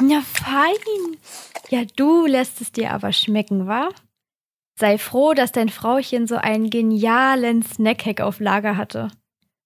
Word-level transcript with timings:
Ja, 0.00 0.20
fein. 0.20 1.16
Ja, 1.70 1.84
du 1.96 2.26
lässt 2.26 2.60
es 2.60 2.72
dir 2.72 2.92
aber 2.92 3.12
schmecken, 3.12 3.66
wa? 3.66 3.88
Sei 4.78 4.98
froh, 4.98 5.32
dass 5.32 5.52
dein 5.52 5.70
Frauchen 5.70 6.26
so 6.26 6.36
einen 6.36 6.68
genialen 6.68 7.62
Snackhack 7.62 8.20
auf 8.20 8.40
Lager 8.40 8.76
hatte. 8.76 9.08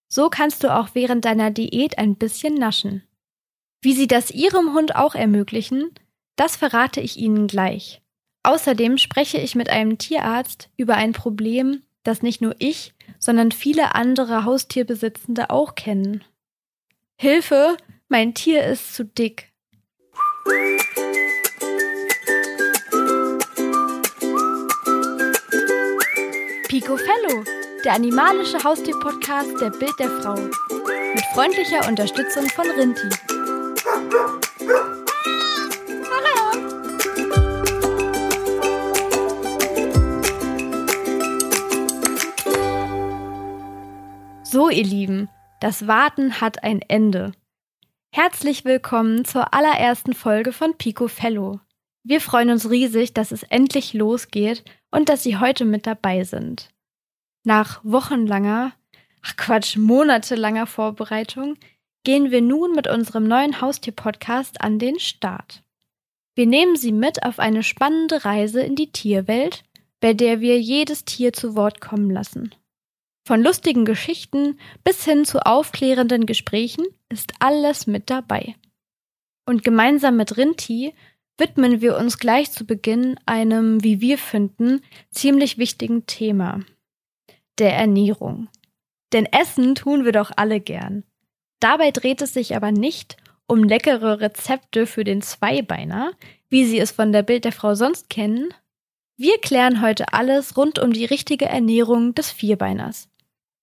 So 0.09 0.31
kannst 0.31 0.63
du 0.63 0.75
auch 0.75 0.91
während 0.95 1.25
deiner 1.25 1.51
Diät 1.51 1.99
ein 1.99 2.17
bisschen 2.17 2.55
naschen. 2.55 3.03
Wie 3.83 3.93
sie 3.93 4.07
das 4.07 4.31
ihrem 4.31 4.73
Hund 4.75 4.95
auch 4.95 5.15
ermöglichen, 5.15 5.91
das 6.37 6.57
verrate 6.57 7.01
ich 7.01 7.17
Ihnen 7.17 7.47
gleich. 7.47 8.03
Außerdem 8.43 8.99
spreche 8.99 9.39
ich 9.39 9.55
mit 9.55 9.69
einem 9.69 9.99
Tierarzt 9.99 10.71
über 10.77 10.95
ein 10.95 11.13
Problem, 11.13 11.83
das 12.03 12.23
nicht 12.23 12.41
nur 12.41 12.55
ich, 12.59 12.95
sondern 13.19 13.53
viele 13.53 13.95
andere 13.95 14.45
Haustierbesitzende 14.45 15.51
auch 15.51 15.75
kennen. 15.75 16.25
Hilfe, 17.19 17.77
mein 18.09 18.35
Tier 18.35 18.65
ist 18.65 18.95
zu 18.95 19.05
dick. 19.05 19.50
Picofello, 26.69 27.45
der 27.85 27.95
animalische 27.95 28.63
Haustier-Podcast 28.63 29.61
der 29.61 29.71
Bild 29.71 29.99
der 29.99 30.09
Frau. 30.09 30.35
Mit 30.35 31.25
freundlicher 31.35 31.87
Unterstützung 31.89 32.49
von 32.51 32.71
Rinti. 32.71 33.11
So, 44.43 44.69
ihr 44.69 44.85
Lieben, 44.85 45.29
das 45.61 45.87
Warten 45.87 46.41
hat 46.41 46.65
ein 46.65 46.81
Ende. 46.89 47.33
Herzlich 48.13 48.65
willkommen 48.65 49.25
zur 49.25 49.55
allerersten 49.55 50.15
Folge 50.15 50.53
von 50.53 50.77
Pico 50.77 51.07
Fellow. 51.07 51.61
Wir 52.03 52.21
freuen 52.21 52.51
uns 52.51 52.69
riesig, 52.69 53.15
dass 53.15 53.31
es 53.31 53.45
endlich 53.45 53.95
losgeht 53.95 54.65
und 54.91 55.09
dass 55.09 55.23
Sie 55.23 55.37
heute 55.37 55.65
mit 55.65 55.87
dabei 55.87 56.25
sind. 56.25 56.71
Nach 57.45 57.81
wochenlanger, 57.85 58.73
ach 59.23 59.37
Quatsch, 59.37 59.77
monatelanger 59.77 60.67
Vorbereitung 60.67 61.55
gehen 62.03 62.33
wir 62.33 62.43
nun 62.43 62.75
mit 62.75 62.89
unserem 62.89 63.29
neuen 63.29 63.61
Haustier-Podcast 63.61 64.61
an 64.61 64.81
den 64.81 64.99
Start. 64.99 65.63
Wir 66.35 66.47
nehmen 66.47 66.75
Sie 66.75 66.91
mit 66.91 67.23
auf 67.25 67.39
eine 67.39 67.63
spannende 67.63 68.25
Reise 68.25 68.61
in 68.61 68.75
die 68.75 68.91
Tierwelt, 68.91 69.63
bei 70.01 70.15
der 70.15 70.41
wir 70.41 70.61
jedes 70.61 71.05
Tier 71.05 71.33
zu 71.33 71.55
Wort 71.55 71.81
kommen 71.81 72.11
lassen. 72.11 72.57
Von 73.25 73.41
lustigen 73.41 73.85
Geschichten 73.85 74.59
bis 74.83 75.05
hin 75.05 75.25
zu 75.25 75.47
aufklärenden 75.47 76.27
Gesprächen 76.27 76.85
ist 77.11 77.33
alles 77.39 77.87
mit 77.87 78.09
dabei. 78.11 78.55
Und 79.47 79.65
gemeinsam 79.65 80.17
mit 80.17 80.37
Rinti 80.37 80.95
widmen 81.37 81.81
wir 81.81 81.97
uns 81.97 82.19
gleich 82.19 82.51
zu 82.53 82.65
Beginn 82.65 83.19
einem, 83.27 83.83
wie 83.83 84.01
wir 84.01 84.19
finden, 84.19 84.81
ziemlich 85.11 85.59
wichtigen 85.59 86.07
Thema. 86.07 86.61
Der 87.59 87.75
Ernährung. 87.75 88.49
Denn 89.13 89.27
Essen 89.27 89.75
tun 89.75 90.05
wir 90.05 90.13
doch 90.13 90.31
alle 90.37 90.61
gern. 90.61 91.05
Dabei 91.61 91.91
dreht 91.91 92.23
es 92.23 92.33
sich 92.33 92.57
aber 92.57 92.73
nicht 92.73 93.17
um 93.47 93.65
leckere 93.65 94.21
Rezepte 94.21 94.87
für 94.87 95.03
den 95.03 95.23
Zweibeiner, 95.23 96.13
wie 96.49 96.65
Sie 96.65 96.79
es 96.79 96.93
von 96.93 97.11
der 97.13 97.23
Bild 97.23 97.45
der 97.45 97.53
Frau 97.53 97.75
sonst 97.75 98.09
kennen. 98.09 98.55
Wir 99.17 99.39
klären 99.39 99.83
heute 99.83 100.13
alles 100.13 100.57
rund 100.57 100.79
um 100.79 100.93
die 100.93 101.05
richtige 101.05 101.47
Ernährung 101.47 102.15
des 102.15 102.31
Vierbeiners 102.31 103.11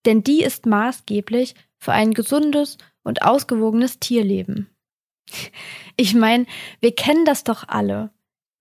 denn 0.08 0.24
die 0.24 0.42
ist 0.42 0.64
maßgeblich 0.64 1.54
für 1.76 1.92
ein 1.92 2.14
gesundes 2.14 2.78
und 3.08 3.22
ausgewogenes 3.22 3.98
Tierleben. 3.98 4.68
Ich 5.96 6.14
meine, 6.14 6.46
wir 6.80 6.94
kennen 6.94 7.24
das 7.24 7.42
doch 7.42 7.64
alle. 7.66 8.10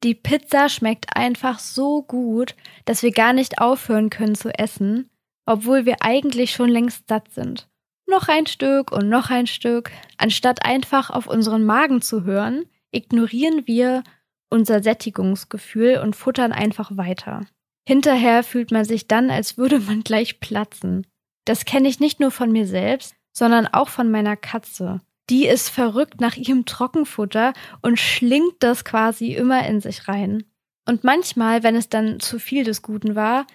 Die 0.03 0.15
Pizza 0.15 0.69
schmeckt 0.69 1.15
einfach 1.15 1.59
so 1.59 2.01
gut, 2.01 2.55
dass 2.85 3.03
wir 3.03 3.11
gar 3.11 3.33
nicht 3.33 3.59
aufhören 3.59 4.09
können 4.09 4.35
zu 4.35 4.49
essen, 4.57 5.09
obwohl 5.45 5.85
wir 5.85 5.97
eigentlich 6.01 6.51
schon 6.51 6.69
längst 6.69 7.07
satt 7.07 7.31
sind. 7.33 7.67
Noch 8.07 8.27
ein 8.27 8.47
Stück 8.47 8.91
und 8.91 9.09
noch 9.09 9.29
ein 9.29 9.47
Stück. 9.47 9.91
Anstatt 10.17 10.65
einfach 10.65 11.09
auf 11.09 11.27
unseren 11.27 11.65
Magen 11.65 12.01
zu 12.01 12.23
hören, 12.23 12.65
ignorieren 12.91 13.67
wir 13.67 14.03
unser 14.49 14.81
Sättigungsgefühl 14.81 15.97
und 15.97 16.15
futtern 16.15 16.53
einfach 16.53 16.95
weiter. 16.95 17.45
Hinterher 17.87 18.43
fühlt 18.43 18.71
man 18.71 18.85
sich 18.85 19.07
dann, 19.07 19.29
als 19.29 19.57
würde 19.57 19.79
man 19.79 20.03
gleich 20.03 20.39
platzen. 20.39 21.05
Das 21.45 21.65
kenne 21.65 21.87
ich 21.87 21.99
nicht 21.99 22.19
nur 22.19 22.31
von 22.31 22.51
mir 22.51 22.67
selbst, 22.67 23.15
sondern 23.37 23.67
auch 23.67 23.89
von 23.89 24.09
meiner 24.09 24.35
Katze. 24.35 24.99
Die 25.29 25.45
ist 25.45 25.69
verrückt 25.69 26.19
nach 26.21 26.37
ihrem 26.37 26.65
Trockenfutter 26.65 27.53
und 27.83 27.99
schlingt 27.99 28.55
das 28.61 28.83
quasi 28.83 29.33
immer 29.33 29.63
in 29.67 29.79
sich 29.79 30.07
rein. 30.07 30.43
Und 30.87 31.03
manchmal, 31.03 31.61
wenn 31.61 31.75
es 31.75 31.87
dann 31.87 32.19
zu 32.19 32.39
viel 32.39 32.63
des 32.63 32.81
Guten 32.81 33.13
war, 33.13 33.45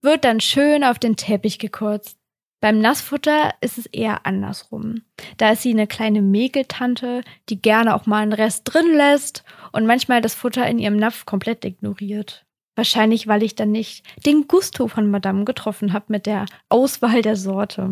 wird 0.00 0.24
dann 0.24 0.38
schön 0.38 0.84
auf 0.84 1.00
den 1.00 1.16
Teppich 1.16 1.58
gekürzt. 1.58 2.18
Beim 2.60 2.78
Nassfutter 2.78 3.52
ist 3.60 3.78
es 3.78 3.86
eher 3.86 4.26
andersrum. 4.26 5.02
Da 5.38 5.50
ist 5.50 5.62
sie 5.62 5.70
eine 5.70 5.88
kleine 5.88 6.22
Mägeltante, 6.22 7.22
die 7.48 7.60
gerne 7.60 7.96
auch 7.96 8.06
mal 8.06 8.22
einen 8.22 8.32
Rest 8.32 8.62
drin 8.64 8.94
lässt 8.94 9.42
und 9.72 9.86
manchmal 9.86 10.20
das 10.20 10.36
Futter 10.36 10.64
in 10.68 10.78
ihrem 10.78 10.96
Napf 10.96 11.26
komplett 11.26 11.64
ignoriert. 11.64 12.46
Wahrscheinlich, 12.76 13.26
weil 13.26 13.42
ich 13.42 13.56
dann 13.56 13.72
nicht 13.72 14.04
den 14.24 14.46
Gusto 14.46 14.86
von 14.86 15.10
Madame 15.10 15.44
getroffen 15.44 15.92
habe 15.92 16.04
mit 16.08 16.26
der 16.26 16.46
Auswahl 16.68 17.22
der 17.22 17.34
Sorte. 17.36 17.90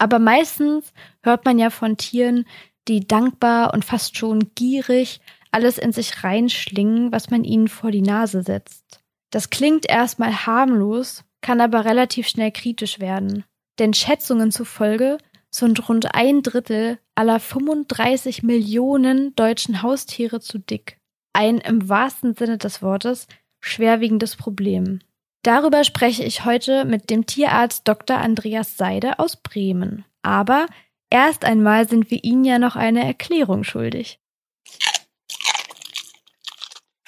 Aber 0.00 0.18
meistens 0.18 0.92
hört 1.22 1.44
man 1.44 1.58
ja 1.58 1.68
von 1.68 1.98
Tieren, 1.98 2.46
die 2.88 3.06
dankbar 3.06 3.74
und 3.74 3.84
fast 3.84 4.16
schon 4.16 4.52
gierig 4.54 5.20
alles 5.52 5.76
in 5.76 5.92
sich 5.92 6.24
reinschlingen, 6.24 7.12
was 7.12 7.30
man 7.30 7.44
ihnen 7.44 7.68
vor 7.68 7.90
die 7.90 8.00
Nase 8.00 8.42
setzt. 8.42 9.02
Das 9.30 9.50
klingt 9.50 9.88
erstmal 9.88 10.46
harmlos, 10.46 11.24
kann 11.42 11.60
aber 11.60 11.84
relativ 11.84 12.28
schnell 12.28 12.50
kritisch 12.50 12.98
werden. 12.98 13.44
Denn 13.78 13.92
Schätzungen 13.92 14.50
zufolge 14.50 15.18
sind 15.50 15.86
rund 15.88 16.14
ein 16.14 16.42
Drittel 16.42 16.98
aller 17.14 17.38
35 17.38 18.42
Millionen 18.42 19.34
deutschen 19.34 19.82
Haustiere 19.82 20.40
zu 20.40 20.58
dick. 20.58 20.98
Ein 21.34 21.58
im 21.58 21.88
wahrsten 21.88 22.34
Sinne 22.34 22.56
des 22.56 22.80
Wortes 22.80 23.26
schwerwiegendes 23.60 24.36
Problem. 24.36 25.00
Darüber 25.42 25.84
spreche 25.84 26.22
ich 26.22 26.44
heute 26.44 26.84
mit 26.84 27.08
dem 27.08 27.24
Tierarzt 27.24 27.88
Dr. 27.88 28.18
Andreas 28.18 28.76
Seide 28.76 29.18
aus 29.18 29.36
Bremen. 29.36 30.04
Aber 30.22 30.66
erst 31.08 31.44
einmal 31.44 31.88
sind 31.88 32.10
wir 32.10 32.22
Ihnen 32.24 32.44
ja 32.44 32.58
noch 32.58 32.76
eine 32.76 33.04
Erklärung 33.04 33.64
schuldig. 33.64 34.20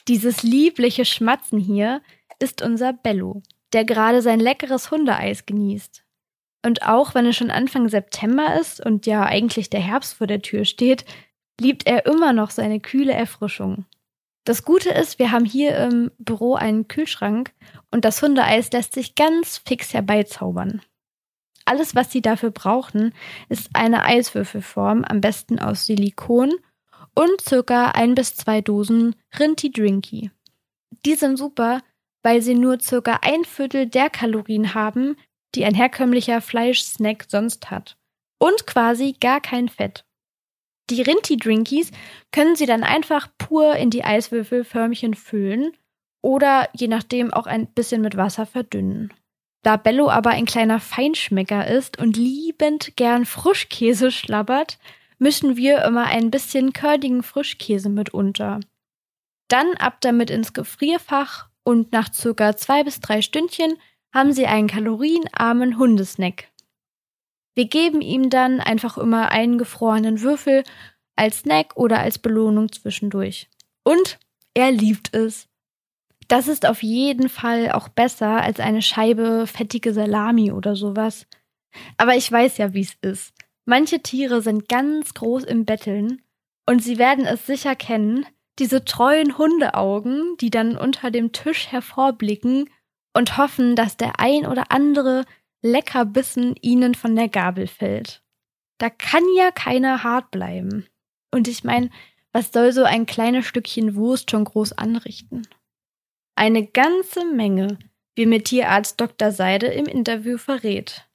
Dieses 0.08 0.42
liebliche 0.42 1.04
Schmatzen 1.04 1.58
hier 1.58 2.02
ist 2.38 2.62
unser 2.62 2.92
Bello, 2.92 3.42
der 3.72 3.84
gerade 3.84 4.22
sein 4.22 4.40
leckeres 4.40 4.90
Hundeeis 4.90 5.46
genießt. 5.46 6.04
Und 6.64 6.82
auch 6.82 7.14
wenn 7.14 7.26
es 7.26 7.36
schon 7.36 7.50
Anfang 7.50 7.88
September 7.88 8.58
ist 8.58 8.84
und 8.84 9.06
ja 9.06 9.24
eigentlich 9.24 9.68
der 9.68 9.80
Herbst 9.80 10.14
vor 10.14 10.26
der 10.26 10.42
Tür 10.42 10.64
steht, 10.64 11.04
liebt 11.60 11.86
er 11.86 12.06
immer 12.06 12.32
noch 12.32 12.50
seine 12.50 12.80
kühle 12.80 13.12
Erfrischung. 13.12 13.84
Das 14.44 14.64
Gute 14.64 14.90
ist, 14.90 15.18
wir 15.18 15.30
haben 15.30 15.44
hier 15.44 15.76
im 15.78 16.10
Büro 16.18 16.54
einen 16.54 16.88
Kühlschrank 16.88 17.52
und 17.90 18.04
das 18.04 18.20
Hundeeis 18.22 18.72
lässt 18.72 18.94
sich 18.94 19.14
ganz 19.14 19.58
fix 19.58 19.94
herbeizaubern. 19.94 20.82
Alles, 21.64 21.94
was 21.94 22.10
Sie 22.10 22.22
dafür 22.22 22.50
brauchen, 22.50 23.14
ist 23.48 23.70
eine 23.74 24.04
Eiswürfelform, 24.04 25.04
am 25.04 25.20
besten 25.20 25.60
aus 25.60 25.86
Silikon 25.86 26.52
und 27.14 27.40
circa 27.40 27.92
ein 27.92 28.16
bis 28.16 28.34
zwei 28.34 28.60
Dosen 28.60 29.14
Rinty 29.38 29.70
Drinky. 29.70 30.32
Die 31.04 31.14
sind 31.14 31.36
super, 31.36 31.80
weil 32.22 32.42
sie 32.42 32.54
nur 32.54 32.80
circa 32.80 33.20
ein 33.22 33.44
Viertel 33.44 33.86
der 33.86 34.10
Kalorien 34.10 34.74
haben, 34.74 35.16
die 35.54 35.64
ein 35.64 35.74
herkömmlicher 35.74 36.40
Fleischsnack 36.40 37.26
sonst 37.28 37.70
hat. 37.70 37.96
Und 38.38 38.66
quasi 38.66 39.14
gar 39.20 39.40
kein 39.40 39.68
Fett. 39.68 40.04
Die 40.90 41.02
Rinti-Drinkies 41.02 41.90
können 42.32 42.56
Sie 42.56 42.66
dann 42.66 42.82
einfach 42.82 43.28
pur 43.38 43.76
in 43.76 43.90
die 43.90 44.04
Eiswürfelförmchen 44.04 45.14
füllen 45.14 45.72
oder 46.22 46.68
je 46.74 46.88
nachdem 46.88 47.32
auch 47.32 47.46
ein 47.46 47.66
bisschen 47.66 48.02
mit 48.02 48.16
Wasser 48.16 48.46
verdünnen. 48.46 49.12
Da 49.62 49.76
Bello 49.76 50.10
aber 50.10 50.30
ein 50.30 50.44
kleiner 50.44 50.80
Feinschmecker 50.80 51.66
ist 51.68 51.98
und 51.98 52.16
liebend 52.16 52.96
gern 52.96 53.24
Frischkäse 53.24 54.10
schlabbert, 54.10 54.78
mischen 55.18 55.56
wir 55.56 55.84
immer 55.84 56.06
ein 56.06 56.30
bisschen 56.30 56.72
kördigen 56.72 57.22
Frischkäse 57.22 57.88
mit 57.88 58.10
unter. 58.10 58.58
Dann 59.48 59.74
ab 59.74 59.98
damit 60.00 60.30
ins 60.30 60.52
Gefrierfach 60.52 61.48
und 61.62 61.92
nach 61.92 62.12
circa 62.12 62.56
zwei 62.56 62.82
bis 62.82 63.00
drei 63.00 63.22
Stündchen 63.22 63.76
haben 64.12 64.32
Sie 64.32 64.46
einen 64.46 64.66
kalorienarmen 64.66 65.78
Hundesnack. 65.78 66.48
Wir 67.54 67.66
geben 67.66 68.00
ihm 68.00 68.30
dann 68.30 68.60
einfach 68.60 68.96
immer 68.96 69.30
einen 69.30 69.58
gefrorenen 69.58 70.22
Würfel 70.22 70.64
als 71.16 71.40
Snack 71.40 71.76
oder 71.76 72.00
als 72.00 72.18
Belohnung 72.18 72.72
zwischendurch. 72.72 73.48
Und 73.84 74.18
er 74.54 74.70
liebt 74.70 75.14
es. 75.14 75.48
Das 76.28 76.48
ist 76.48 76.66
auf 76.66 76.82
jeden 76.82 77.28
Fall 77.28 77.72
auch 77.72 77.88
besser 77.88 78.40
als 78.40 78.60
eine 78.60 78.80
Scheibe 78.80 79.46
fettige 79.46 79.92
Salami 79.92 80.52
oder 80.52 80.76
sowas. 80.76 81.26
Aber 81.96 82.16
ich 82.16 82.30
weiß 82.30 82.58
ja, 82.58 82.72
wie 82.72 82.82
es 82.82 82.94
ist. 83.02 83.34
Manche 83.64 84.00
Tiere 84.00 84.42
sind 84.42 84.68
ganz 84.68 85.14
groß 85.14 85.44
im 85.44 85.64
Betteln 85.64 86.22
und 86.66 86.82
sie 86.82 86.98
werden 86.98 87.26
es 87.26 87.46
sicher 87.46 87.76
kennen. 87.76 88.26
diese 88.58 88.84
treuen 88.84 89.38
Hundeaugen, 89.38 90.36
die 90.38 90.50
dann 90.50 90.76
unter 90.76 91.10
dem 91.10 91.32
Tisch 91.32 91.68
hervorblicken 91.68 92.68
und 93.14 93.38
hoffen, 93.38 93.76
dass 93.76 93.96
der 93.96 94.20
ein 94.20 94.46
oder 94.46 94.70
andere 94.70 95.24
Leckerbissen 95.62 96.56
ihnen 96.60 96.94
von 96.94 97.14
der 97.16 97.28
Gabel 97.28 97.66
fällt. 97.66 98.22
Da 98.78 98.90
kann 98.90 99.22
ja 99.36 99.50
keiner 99.52 100.02
hart 100.02 100.30
bleiben. 100.30 100.86
Und 101.30 101.48
ich 101.48 101.64
meine, 101.64 101.90
was 102.32 102.52
soll 102.52 102.72
so 102.72 102.82
ein 102.84 103.06
kleines 103.06 103.46
Stückchen 103.46 103.94
Wurst 103.94 104.30
schon 104.30 104.44
groß 104.44 104.72
anrichten? 104.72 105.46
Eine 106.34 106.66
ganze 106.66 107.24
Menge, 107.24 107.78
wie 108.14 108.26
mir 108.26 108.42
Tierarzt 108.42 109.00
Dr. 109.00 109.30
Seide 109.30 109.68
im 109.68 109.86
Interview 109.86 110.36
verrät. 110.38 111.06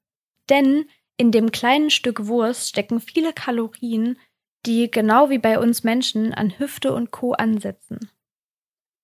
Denn 0.49 0.85
in 1.17 1.31
dem 1.31 1.51
kleinen 1.51 1.89
Stück 1.89 2.27
Wurst 2.27 2.69
stecken 2.69 3.01
viele 3.01 3.33
Kalorien, 3.33 4.17
die 4.65 4.89
genau 4.89 5.29
wie 5.29 5.39
bei 5.39 5.59
uns 5.59 5.83
Menschen 5.83 6.33
an 6.33 6.57
Hüfte 6.57 6.93
und 6.93 7.11
Co. 7.11 7.33
ansetzen. 7.33 8.09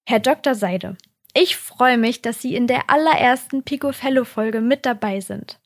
Herr 0.08 0.20
Dr. 0.20 0.56
Seide, 0.56 0.98
ich 1.34 1.58
freue 1.58 1.98
mich, 1.98 2.22
dass 2.22 2.42
Sie 2.42 2.56
in 2.56 2.68
der 2.68 2.90
allerersten 2.90 3.64
Picofello-Folge 3.64 4.62
mit 4.62 4.86
dabei 4.86 5.20
sind. 5.20 5.60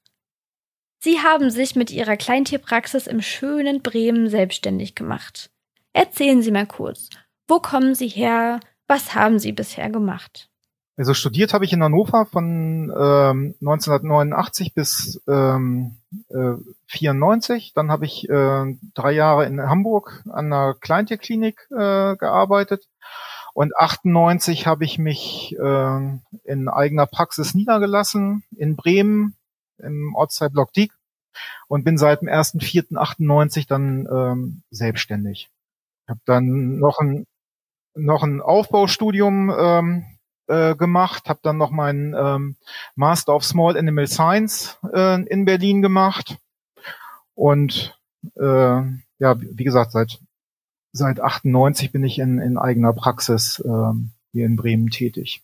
Sie 0.99 1.19
haben 1.19 1.51
sich 1.51 1.75
mit 1.75 1.91
Ihrer 1.91 2.17
Kleintierpraxis 2.17 3.07
im 3.07 3.21
schönen 3.21 3.81
Bremen 3.81 4.29
selbstständig 4.29 4.95
gemacht. 4.95 5.51
Erzählen 5.93 6.41
Sie 6.41 6.51
mal 6.51 6.65
kurz, 6.65 7.09
wo 7.47 7.59
kommen 7.59 7.95
Sie 7.95 8.07
her? 8.07 8.59
Was 8.87 9.13
haben 9.13 9.39
Sie 9.39 9.51
bisher 9.51 9.89
gemacht? 9.89 10.49
Also 10.97 11.13
studiert 11.13 11.53
habe 11.53 11.63
ich 11.63 11.73
in 11.73 11.83
Hannover 11.83 12.25
von 12.25 12.89
ähm, 12.89 13.55
1989 13.61 14.73
bis 14.73 15.21
ähm, 15.27 15.97
äh, 16.29 16.53
94. 16.87 17.73
Dann 17.75 17.91
habe 17.91 18.05
ich 18.05 18.27
äh, 18.27 18.75
drei 18.95 19.11
Jahre 19.11 19.45
in 19.45 19.61
Hamburg 19.61 20.23
an 20.27 20.51
einer 20.51 20.73
Kleintierklinik 20.73 21.67
äh, 21.69 22.15
gearbeitet. 22.15 22.87
Und 23.57 23.75
98 23.75 24.67
habe 24.67 24.85
ich 24.85 24.99
mich 24.99 25.55
äh, 25.57 26.19
in 26.43 26.69
eigener 26.69 27.07
Praxis 27.07 27.55
niedergelassen 27.55 28.43
in 28.55 28.75
Bremen 28.75 29.35
im 29.79 30.13
Ortsteil 30.13 30.51
Block 30.51 30.73
Diek 30.73 30.91
und 31.67 31.83
bin 31.83 31.97
seit 31.97 32.21
dem 32.21 32.27
1.4.98 32.27 33.67
dann 33.67 34.07
ähm, 34.11 34.61
selbstständig. 34.69 35.49
Ich 36.03 36.07
habe 36.09 36.19
dann 36.25 36.77
noch 36.77 36.99
ein 36.99 37.25
noch 37.95 38.21
ein 38.21 38.41
Aufbaustudium 38.41 39.49
ähm, 39.49 40.05
äh, 40.45 40.75
gemacht, 40.75 41.27
habe 41.27 41.39
dann 41.41 41.57
noch 41.57 41.71
meinen 41.71 42.13
ähm, 42.13 42.57
Master 42.93 43.33
of 43.33 43.43
Small 43.43 43.75
Animal 43.75 44.05
Science 44.05 44.77
äh, 44.93 45.19
in 45.23 45.45
Berlin 45.45 45.81
gemacht 45.81 46.37
und 47.33 47.97
äh, 48.35 48.41
ja, 48.43 49.41
wie 49.41 49.63
gesagt, 49.63 49.93
seit 49.93 50.19
seit 50.91 51.19
98 51.19 51.91
bin 51.91 52.03
ich 52.03 52.19
in, 52.19 52.39
in 52.39 52.57
eigener 52.57 52.93
Praxis 52.93 53.59
äh, 53.59 53.93
hier 54.31 54.45
in 54.45 54.55
Bremen 54.55 54.89
tätig. 54.89 55.43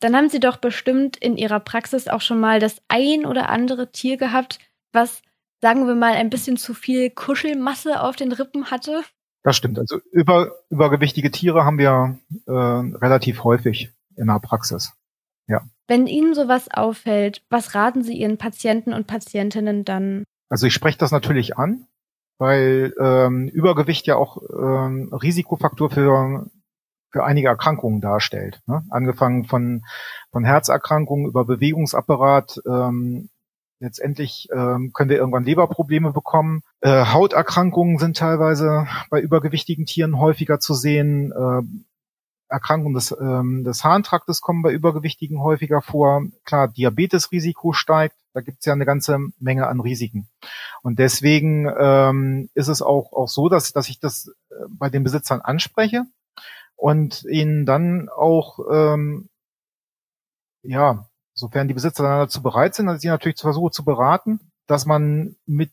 Dann 0.00 0.16
haben 0.16 0.28
Sie 0.28 0.40
doch 0.40 0.56
bestimmt 0.56 1.16
in 1.16 1.36
Ihrer 1.36 1.60
Praxis 1.60 2.08
auch 2.08 2.20
schon 2.20 2.40
mal 2.40 2.58
das 2.58 2.82
ein 2.88 3.24
oder 3.24 3.48
andere 3.48 3.92
Tier 3.92 4.16
gehabt, 4.16 4.58
was, 4.92 5.22
sagen 5.60 5.86
wir 5.86 5.94
mal, 5.94 6.14
ein 6.14 6.30
bisschen 6.30 6.56
zu 6.56 6.74
viel 6.74 7.10
Kuschelmasse 7.10 8.00
auf 8.00 8.16
den 8.16 8.32
Rippen 8.32 8.70
hatte. 8.70 9.02
Das 9.44 9.56
stimmt. 9.56 9.78
Also 9.78 9.98
über, 10.10 10.52
übergewichtige 10.70 11.30
Tiere 11.30 11.64
haben 11.64 11.78
wir 11.78 12.18
äh, 12.46 12.50
relativ 12.50 13.44
häufig 13.44 13.90
in 14.16 14.26
der 14.26 14.40
Praxis. 14.40 14.92
Ja. 15.48 15.62
Wenn 15.88 16.06
Ihnen 16.06 16.34
sowas 16.34 16.68
auffällt, 16.72 17.42
was 17.48 17.74
raten 17.74 18.02
Sie 18.02 18.14
Ihren 18.14 18.38
Patienten 18.38 18.92
und 18.92 19.06
Patientinnen 19.06 19.84
dann? 19.84 20.24
Also 20.48 20.66
ich 20.66 20.74
spreche 20.74 20.98
das 20.98 21.12
natürlich 21.12 21.56
an, 21.56 21.86
weil 22.42 22.92
ähm, 22.98 23.46
Übergewicht 23.46 24.08
ja 24.08 24.16
auch 24.16 24.42
ähm, 24.52 25.12
Risikofaktor 25.12 25.90
für 25.90 26.50
für 27.12 27.22
einige 27.22 27.46
Erkrankungen 27.46 28.00
darstellt. 28.00 28.60
Ne? 28.66 28.82
Angefangen 28.90 29.44
von 29.44 29.84
von 30.32 30.44
Herzerkrankungen 30.44 31.26
über 31.26 31.44
Bewegungsapparat, 31.44 32.60
ähm, 32.66 33.28
letztendlich 33.78 34.48
ähm, 34.52 34.90
können 34.92 35.10
wir 35.10 35.18
irgendwann 35.18 35.44
Leberprobleme 35.44 36.12
bekommen. 36.12 36.62
Äh, 36.80 37.04
Hauterkrankungen 37.06 37.98
sind 37.98 38.16
teilweise 38.16 38.88
bei 39.08 39.20
übergewichtigen 39.20 39.86
Tieren 39.86 40.18
häufiger 40.18 40.58
zu 40.58 40.74
sehen. 40.74 41.30
Äh, 41.30 41.62
Erkrankungen 42.52 42.94
des, 42.94 43.16
ähm, 43.18 43.64
des 43.64 43.82
Harntraktes 43.82 44.40
kommen 44.40 44.62
bei 44.62 44.72
Übergewichtigen 44.72 45.40
häufiger 45.40 45.80
vor. 45.80 46.26
Klar, 46.44 46.68
Diabetesrisiko 46.68 47.72
steigt. 47.72 48.16
Da 48.34 48.40
gibt 48.40 48.58
es 48.60 48.66
ja 48.66 48.72
eine 48.72 48.86
ganze 48.86 49.18
Menge 49.38 49.66
an 49.66 49.80
Risiken. 49.80 50.28
Und 50.82 50.98
deswegen 50.98 51.70
ähm, 51.78 52.50
ist 52.54 52.68
es 52.68 52.82
auch, 52.82 53.12
auch 53.12 53.28
so, 53.28 53.48
dass, 53.48 53.72
dass 53.72 53.88
ich 53.88 54.00
das 54.00 54.28
äh, 54.50 54.54
bei 54.68 54.90
den 54.90 55.02
Besitzern 55.02 55.40
anspreche 55.40 56.04
und 56.76 57.24
ihnen 57.24 57.66
dann 57.66 58.08
auch 58.08 58.58
ähm, 58.70 59.28
ja 60.62 61.06
sofern 61.34 61.68
die 61.68 61.74
Besitzer 61.74 62.02
dazu 62.02 62.42
bereit 62.42 62.74
sind, 62.74 62.88
also 62.88 63.00
sie 63.00 63.08
natürlich 63.08 63.36
zu 63.36 63.46
versuchen 63.46 63.72
zu 63.72 63.84
beraten, 63.84 64.40
dass 64.66 64.86
man 64.86 65.36
mit 65.46 65.70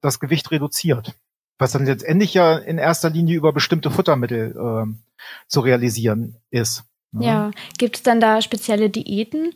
das 0.00 0.20
Gewicht 0.20 0.50
reduziert. 0.50 1.14
Was 1.58 1.72
dann 1.72 1.86
letztendlich 1.86 2.34
ja 2.34 2.56
in 2.56 2.78
erster 2.78 3.10
Linie 3.10 3.36
über 3.36 3.52
bestimmte 3.52 3.90
Futtermittel 3.90 4.54
äh, 4.56 5.16
zu 5.48 5.60
realisieren 5.60 6.36
ist. 6.50 6.84
Ne? 7.12 7.26
Ja, 7.26 7.50
gibt 7.78 7.96
es 7.96 8.02
dann 8.02 8.20
da 8.20 8.42
spezielle 8.42 8.90
Diäten? 8.90 9.52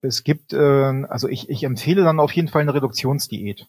Es 0.00 0.24
gibt, 0.24 0.52
äh, 0.52 1.04
also 1.08 1.28
ich, 1.28 1.48
ich 1.50 1.64
empfehle 1.64 2.02
dann 2.02 2.20
auf 2.20 2.32
jeden 2.32 2.48
Fall 2.48 2.62
eine 2.62 2.74
Reduktionsdiät. 2.74 3.66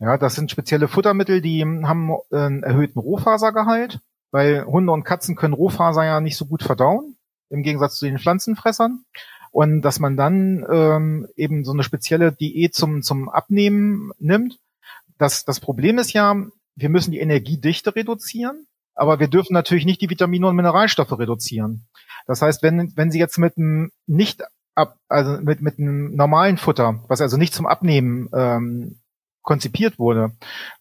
Ja, 0.00 0.18
das 0.18 0.34
sind 0.34 0.50
spezielle 0.50 0.88
Futtermittel, 0.88 1.40
die 1.40 1.62
haben 1.64 2.10
äh, 2.30 2.36
einen 2.36 2.62
erhöhten 2.62 2.98
Rohfasergehalt, 2.98 4.00
weil 4.30 4.64
Hunde 4.66 4.92
und 4.92 5.04
Katzen 5.04 5.36
können 5.36 5.54
Rohfaser 5.54 6.04
ja 6.04 6.20
nicht 6.20 6.36
so 6.36 6.46
gut 6.46 6.62
verdauen, 6.62 7.16
im 7.48 7.62
Gegensatz 7.62 7.96
zu 7.96 8.06
den 8.06 8.18
Pflanzenfressern 8.18 9.04
und 9.54 9.82
dass 9.82 10.00
man 10.00 10.16
dann 10.16 10.66
ähm, 10.68 11.28
eben 11.36 11.64
so 11.64 11.72
eine 11.72 11.84
spezielle 11.84 12.32
Diät 12.32 12.74
zum, 12.74 13.02
zum 13.02 13.28
Abnehmen 13.28 14.10
nimmt. 14.18 14.58
Das, 15.16 15.44
das 15.44 15.60
Problem 15.60 15.98
ist 15.98 16.12
ja, 16.12 16.34
wir 16.76 16.88
müssen 16.88 17.12
die 17.12 17.20
Energiedichte 17.20 17.94
reduzieren, 17.94 18.66
aber 18.94 19.20
wir 19.20 19.28
dürfen 19.28 19.54
natürlich 19.54 19.86
nicht 19.86 20.00
die 20.00 20.10
Vitamine 20.10 20.46
und 20.46 20.56
Mineralstoffe 20.56 21.18
reduzieren. 21.18 21.86
Das 22.26 22.42
heißt, 22.42 22.62
wenn, 22.62 22.92
wenn 22.96 23.10
Sie 23.10 23.18
jetzt 23.18 23.38
mit 23.38 23.56
einem 23.56 23.90
nicht 24.06 24.42
ab, 24.74 24.96
also 25.08 25.40
mit, 25.40 25.60
mit 25.60 25.78
einem 25.78 26.14
normalen 26.14 26.56
Futter, 26.56 27.02
was 27.08 27.20
also 27.20 27.36
nicht 27.36 27.54
zum 27.54 27.66
Abnehmen 27.66 28.28
ähm, 28.32 29.00
konzipiert 29.42 29.98
wurde, 29.98 30.32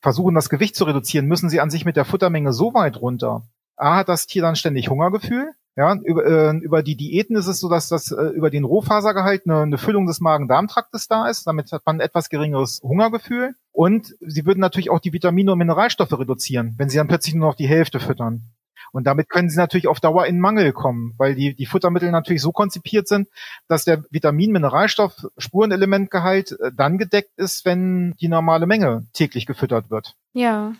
versuchen 0.01 0.35
das 0.35 0.49
Gewicht 0.49 0.75
zu 0.75 0.85
reduzieren, 0.85 1.27
müssen 1.27 1.49
Sie 1.49 1.59
an 1.59 1.69
sich 1.69 1.85
mit 1.85 1.95
der 1.95 2.05
Futtermenge 2.05 2.53
so 2.53 2.73
weit 2.73 2.99
runter. 3.01 3.43
A 3.75 3.97
hat 3.97 4.09
das 4.09 4.27
Tier 4.27 4.41
dann 4.41 4.55
ständig 4.55 4.89
Hungergefühl, 4.89 5.53
ja, 5.75 5.95
über, 6.03 6.25
äh, 6.25 6.57
über 6.57 6.83
die 6.83 6.95
Diäten 6.95 7.35
ist 7.35 7.47
es 7.47 7.59
so, 7.59 7.67
dass 7.67 7.89
das 7.89 8.11
äh, 8.11 8.25
über 8.25 8.51
den 8.51 8.63
Rohfasergehalt 8.63 9.47
eine, 9.47 9.61
eine 9.61 9.77
Füllung 9.79 10.05
des 10.05 10.19
Magen-Darm-Traktes 10.19 11.07
da 11.07 11.27
ist. 11.27 11.47
Damit 11.47 11.71
hat 11.71 11.83
man 11.85 11.99
etwas 11.99 12.29
geringeres 12.29 12.81
Hungergefühl. 12.83 13.55
Und 13.73 14.15
sie 14.19 14.45
würden 14.45 14.59
natürlich 14.59 14.91
auch 14.91 14.99
die 14.99 15.13
Vitamine 15.13 15.51
und 15.51 15.57
Mineralstoffe 15.57 16.17
reduzieren, 16.17 16.75
wenn 16.77 16.89
sie 16.89 16.97
dann 16.97 17.07
plötzlich 17.07 17.35
nur 17.35 17.49
noch 17.49 17.55
die 17.55 17.67
Hälfte 17.67 17.99
füttern. 17.99 18.53
Und 18.93 19.05
damit 19.05 19.27
können 19.27 19.49
sie 19.49 19.57
natürlich 19.57 19.87
auf 19.87 19.99
Dauer 19.99 20.27
in 20.27 20.39
Mangel 20.39 20.71
kommen, 20.71 21.15
weil 21.17 21.33
die, 21.33 21.55
die 21.55 21.65
Futtermittel 21.65 22.11
natürlich 22.11 22.43
so 22.43 22.51
konzipiert 22.51 23.07
sind, 23.07 23.27
dass 23.67 23.85
der 23.85 24.03
Vitamin, 24.11 24.51
Mineralstoff, 24.51 25.15
Spurenelementgehalt 25.39 26.51
äh, 26.51 26.71
dann 26.75 26.99
gedeckt 26.99 27.31
ist, 27.35 27.65
wenn 27.65 28.13
die 28.21 28.27
normale 28.27 28.67
Menge 28.67 29.07
täglich 29.13 29.47
gefüttert 29.47 29.89
wird. 29.89 30.15
Ja. 30.33 30.73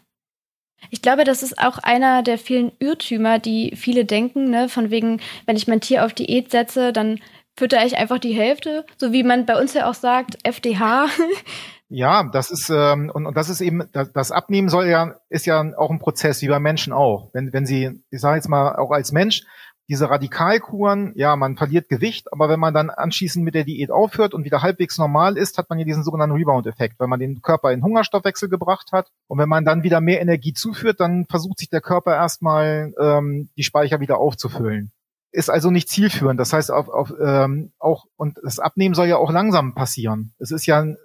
Ich 0.91 1.01
glaube, 1.01 1.23
das 1.23 1.41
ist 1.41 1.57
auch 1.57 1.79
einer 1.79 2.21
der 2.21 2.38
vielen 2.38 2.71
Irrtümer, 2.77 3.39
die 3.39 3.73
viele 3.75 4.05
denken, 4.05 4.50
ne, 4.50 4.69
von 4.69 4.91
wegen, 4.91 5.19
wenn 5.47 5.55
ich 5.55 5.67
mein 5.67 5.81
Tier 5.81 6.05
auf 6.05 6.13
Diät 6.13 6.51
setze, 6.51 6.93
dann 6.93 7.19
fütter 7.55 7.83
ich 7.85 7.97
einfach 7.97 8.19
die 8.19 8.33
Hälfte, 8.33 8.85
so 8.97 9.12
wie 9.12 9.23
man 9.23 9.45
bei 9.45 9.59
uns 9.59 9.73
ja 9.73 9.89
auch 9.89 9.93
sagt, 9.93 10.38
FDH. 10.43 11.07
Ja, 11.95 12.23
das 12.23 12.50
ist 12.50 12.71
ähm, 12.71 13.12
und, 13.13 13.27
und 13.27 13.38
das 13.38 13.50
ist 13.50 13.62
eben 13.62 13.83
das, 13.91 14.12
das 14.12 14.31
Abnehmen 14.31 14.67
soll 14.67 14.88
ja 14.88 15.13
ist 15.29 15.45
ja 15.45 15.63
auch 15.77 15.91
ein 15.91 16.00
Prozess 16.00 16.41
wie 16.41 16.47
bei 16.47 16.59
Menschen 16.59 16.91
auch. 16.91 17.29
Wenn 17.33 17.53
wenn 17.53 17.67
sie, 17.67 18.01
ich 18.09 18.19
sage 18.19 18.38
jetzt 18.38 18.50
mal 18.50 18.75
auch 18.77 18.89
als 18.89 19.12
Mensch 19.12 19.43
diese 19.88 20.09
Radikalkuren, 20.09 21.12
ja, 21.15 21.35
man 21.35 21.55
verliert 21.55 21.89
Gewicht, 21.89 22.33
aber 22.33 22.50
wenn 22.50 22.59
man 22.59 22.73
dann 22.73 22.89
anschließend 22.89 23.45
mit 23.45 23.53
der 23.53 23.63
Diät 23.63 23.91
aufhört 23.91 24.33
und 24.33 24.43
wieder 24.43 24.63
halbwegs 24.63 24.97
normal 24.97 25.38
ist, 25.38 25.59
hat 25.59 25.69
man 25.69 25.77
ja 25.77 25.85
diesen 25.85 26.03
sogenannten 26.03 26.35
Rebound-Effekt, 26.35 26.95
weil 26.97 27.07
man 27.07 27.19
den 27.19 27.43
Körper 27.43 27.71
in 27.71 27.83
Hungerstoffwechsel 27.83 28.50
gebracht 28.50 28.91
hat. 28.91 29.12
Und 29.27 29.38
wenn 29.38 29.50
man 29.50 29.63
dann 29.63 29.83
wieder 29.83 30.01
mehr 30.01 30.19
Energie 30.19 30.53
zuführt, 30.53 31.00
dann 31.00 31.25
versucht 31.29 31.59
sich 31.59 31.69
der 31.69 31.81
Körper 31.81 32.15
erstmal 32.15 32.93
ähm, 33.00 33.50
die 33.55 33.63
Speicher 33.63 34.00
wieder 34.00 34.17
aufzufüllen. 34.17 34.91
Ist 35.31 35.50
also 35.50 35.69
nicht 35.69 35.89
zielführend. 35.89 36.39
Das 36.39 36.53
heißt, 36.53 36.71
auf, 36.71 36.88
auf, 36.89 37.13
ähm, 37.21 37.71
auch, 37.77 38.05
und 38.15 38.39
das 38.41 38.59
Abnehmen 38.59 38.95
soll 38.95 39.07
ja 39.07 39.17
auch 39.17 39.31
langsam 39.31 39.75
passieren. 39.75 40.33
Es 40.39 40.51
ist 40.51 40.65
ja 40.65 40.83
äh, 40.83 40.95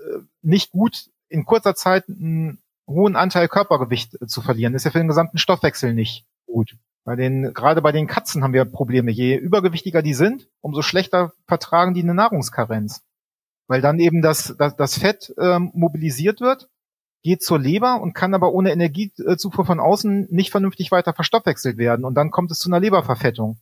nicht 0.49 0.73
gut, 0.73 1.11
in 1.29 1.45
kurzer 1.45 1.75
Zeit 1.75 2.09
einen 2.09 2.59
hohen 2.87 3.17
Anteil 3.17 3.49
Körpergewicht 3.49 4.21
äh, 4.21 4.27
zu 4.27 4.41
verlieren. 4.41 4.73
Das 4.73 4.81
ist 4.81 4.85
ja 4.85 4.91
für 4.91 4.99
den 4.99 5.09
gesamten 5.09 5.39
Stoffwechsel 5.39 5.95
nicht 5.95 6.27
gut. 6.47 6.77
Bei 7.05 7.17
den, 7.17 7.55
gerade 7.55 7.81
bei 7.83 7.93
den 7.93 8.07
Katzen 8.07 8.43
haben 8.43 8.53
wir 8.53 8.65
Probleme. 8.65 9.11
Je 9.11 9.37
übergewichtiger 9.37 10.03
die 10.03 10.15
sind, 10.15 10.49
umso 10.61 10.83
schlechter 10.83 11.33
vertragen 11.47 11.95
die 11.95 12.03
eine 12.03 12.15
Nahrungskarenz. 12.15 13.03
Weil 13.67 13.81
dann 13.81 13.99
eben 13.99 14.23
das, 14.23 14.55
das, 14.59 14.77
das 14.77 14.99
Fett 14.99 15.35
ähm, 15.39 15.71
mobilisiert 15.75 16.41
wird 16.41 16.69
geht 17.23 17.43
zur 17.43 17.59
Leber 17.59 18.01
und 18.01 18.15
kann 18.15 18.35
aber 18.35 18.53
ohne 18.53 18.73
Energiezufuhr 18.73 19.67
von 19.67 19.81
außen 19.81 20.29
nicht 20.31 20.51
vernünftig 20.51 20.91
weiter 20.93 21.13
verstoffwechselt 21.13 21.77
werden. 21.77 22.05
Und 22.05 22.15
dann 22.15 22.31
kommt 22.31 22.51
es 22.51 22.59
zu 22.59 22.71
einer 22.71 22.81
Leberverfettung. 22.81 23.59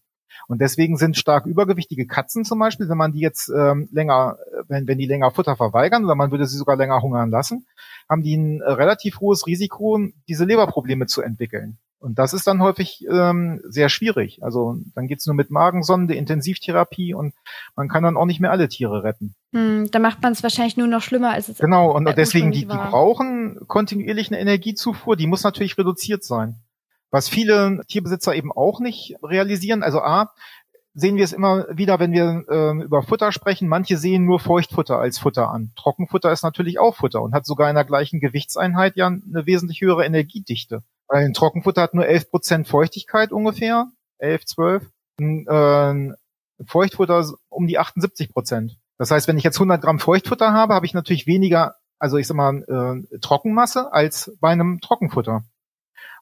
Und 0.49 0.61
deswegen 0.61 0.97
sind 0.97 1.16
stark 1.16 1.47
übergewichtige 1.47 2.07
Katzen 2.07 2.45
zum 2.45 2.59
Beispiel, 2.59 2.88
wenn 2.88 2.99
man 2.99 3.12
die 3.12 3.21
jetzt 3.21 3.49
ähm, 3.49 3.88
länger, 3.93 4.38
wenn, 4.69 4.87
wenn 4.87 4.99
die 4.99 5.07
länger 5.07 5.31
Futter 5.31 5.57
verweigern 5.57 6.05
oder 6.05 6.14
man 6.14 6.31
würde 6.31 6.47
sie 6.47 6.57
sogar 6.57 6.76
länger 6.76 7.02
hungern 7.02 7.31
lassen, 7.31 7.66
haben 8.09 8.23
die 8.23 8.37
ein 8.37 8.61
äh, 8.61 8.73
relativ 8.73 9.21
hohes 9.21 9.47
Risiko, 9.47 9.99
diese 10.28 10.45
Leberprobleme 10.45 11.07
zu 11.07 11.23
entwickeln. 11.23 11.78
Und 11.99 12.19
das 12.19 12.35
ist 12.35 12.47
dann 12.47 12.61
häufig 12.61 13.05
ähm, 13.11 13.61
sehr 13.64 13.88
schwierig. 13.88 14.43
Also 14.43 14.76
dann 14.95 15.07
geht's 15.07 15.26
nur 15.26 15.35
mit 15.35 15.50
Magensonde, 15.50 16.14
Intensivtherapie 16.14 17.14
und 17.14 17.35
man 17.75 17.88
kann 17.88 18.02
dann 18.02 18.16
auch 18.16 18.26
nicht 18.26 18.38
mehr 18.38 18.50
alle 18.50 18.69
Tiere 18.69 19.02
retten. 19.02 19.35
Hm, 19.52 19.90
da 19.90 19.99
macht 19.99 20.23
man 20.23 20.33
es 20.33 20.43
wahrscheinlich 20.43 20.76
nur 20.76 20.88
noch 20.88 21.02
schlimmer, 21.02 21.33
als 21.33 21.49
es 21.49 21.59
Genau, 21.59 21.97
und 21.97 22.05
deswegen, 22.16 22.52
die, 22.52 22.61
die 22.61 22.66
brauchen 22.66 23.59
kontinuierlich 23.66 24.28
eine 24.31 24.40
Energiezufuhr, 24.40 25.16
die 25.16 25.26
muss 25.26 25.43
natürlich 25.43 25.78
reduziert 25.78 26.23
sein. 26.23 26.57
Was 27.16 27.30
viele 27.30 27.80
Tierbesitzer 27.88 28.35
eben 28.35 28.52
auch 28.52 28.78
nicht 28.78 29.16
realisieren, 29.23 29.82
also 29.82 30.02
A, 30.02 30.35
sehen 30.92 31.16
wir 31.16 31.25
es 31.25 31.32
immer 31.32 31.64
wieder, 31.75 31.99
wenn 31.99 32.12
wir 32.12 32.44
äh, 32.46 32.85
über 32.85 33.02
Futter 33.02 33.32
sprechen. 33.32 33.68
Manche 33.68 33.96
sehen 33.96 34.26
nur 34.26 34.38
Feuchtfutter 34.38 34.99
als 34.99 35.16
Futter 35.18 35.50
an. 35.50 35.73
Trockenfutter 35.76 36.30
ist 36.30 36.42
natürlich 36.42 36.78
auch 36.78 36.96
Futter 36.96 37.23
und 37.23 37.32
hat 37.32 37.46
sogar 37.46 37.70
in 37.70 37.75
der 37.75 37.87
gleichen 37.87 38.20
Gewichtseinheit 38.20 38.96
ja 38.96 39.06
eine 39.06 39.46
wesentlich 39.46 39.80
höhere 39.80 40.04
Energiedichte. 40.04 40.82
Weil 41.08 41.25
ein 41.25 41.32
Trockenfutter 41.32 41.80
hat 41.80 41.94
nur 41.94 42.06
11 42.06 42.30
Prozent 42.30 42.68
Feuchtigkeit 42.68 43.32
ungefähr, 43.32 43.87
11, 44.18 44.44
12. 44.44 44.90
Ein, 45.18 45.46
äh, 45.46 46.64
Feuchtfutter 46.66 47.32
um 47.49 47.66
die 47.66 47.78
78 47.78 48.30
Prozent. 48.30 48.76
Das 48.99 49.11
heißt, 49.11 49.26
wenn 49.26 49.38
ich 49.38 49.44
jetzt 49.44 49.56
100 49.56 49.80
Gramm 49.80 50.00
Feuchtfutter 50.00 50.52
habe, 50.52 50.75
habe 50.75 50.85
ich 50.85 50.92
natürlich 50.92 51.26
weniger, 51.26 51.76
also 51.99 52.18
ich 52.18 52.26
sag 52.26 52.37
mal, 52.37 53.06
äh, 53.11 53.18
Trockenmasse 53.20 53.90
als 53.90 54.37
bei 54.38 54.50
einem 54.50 54.82
Trockenfutter. 54.82 55.44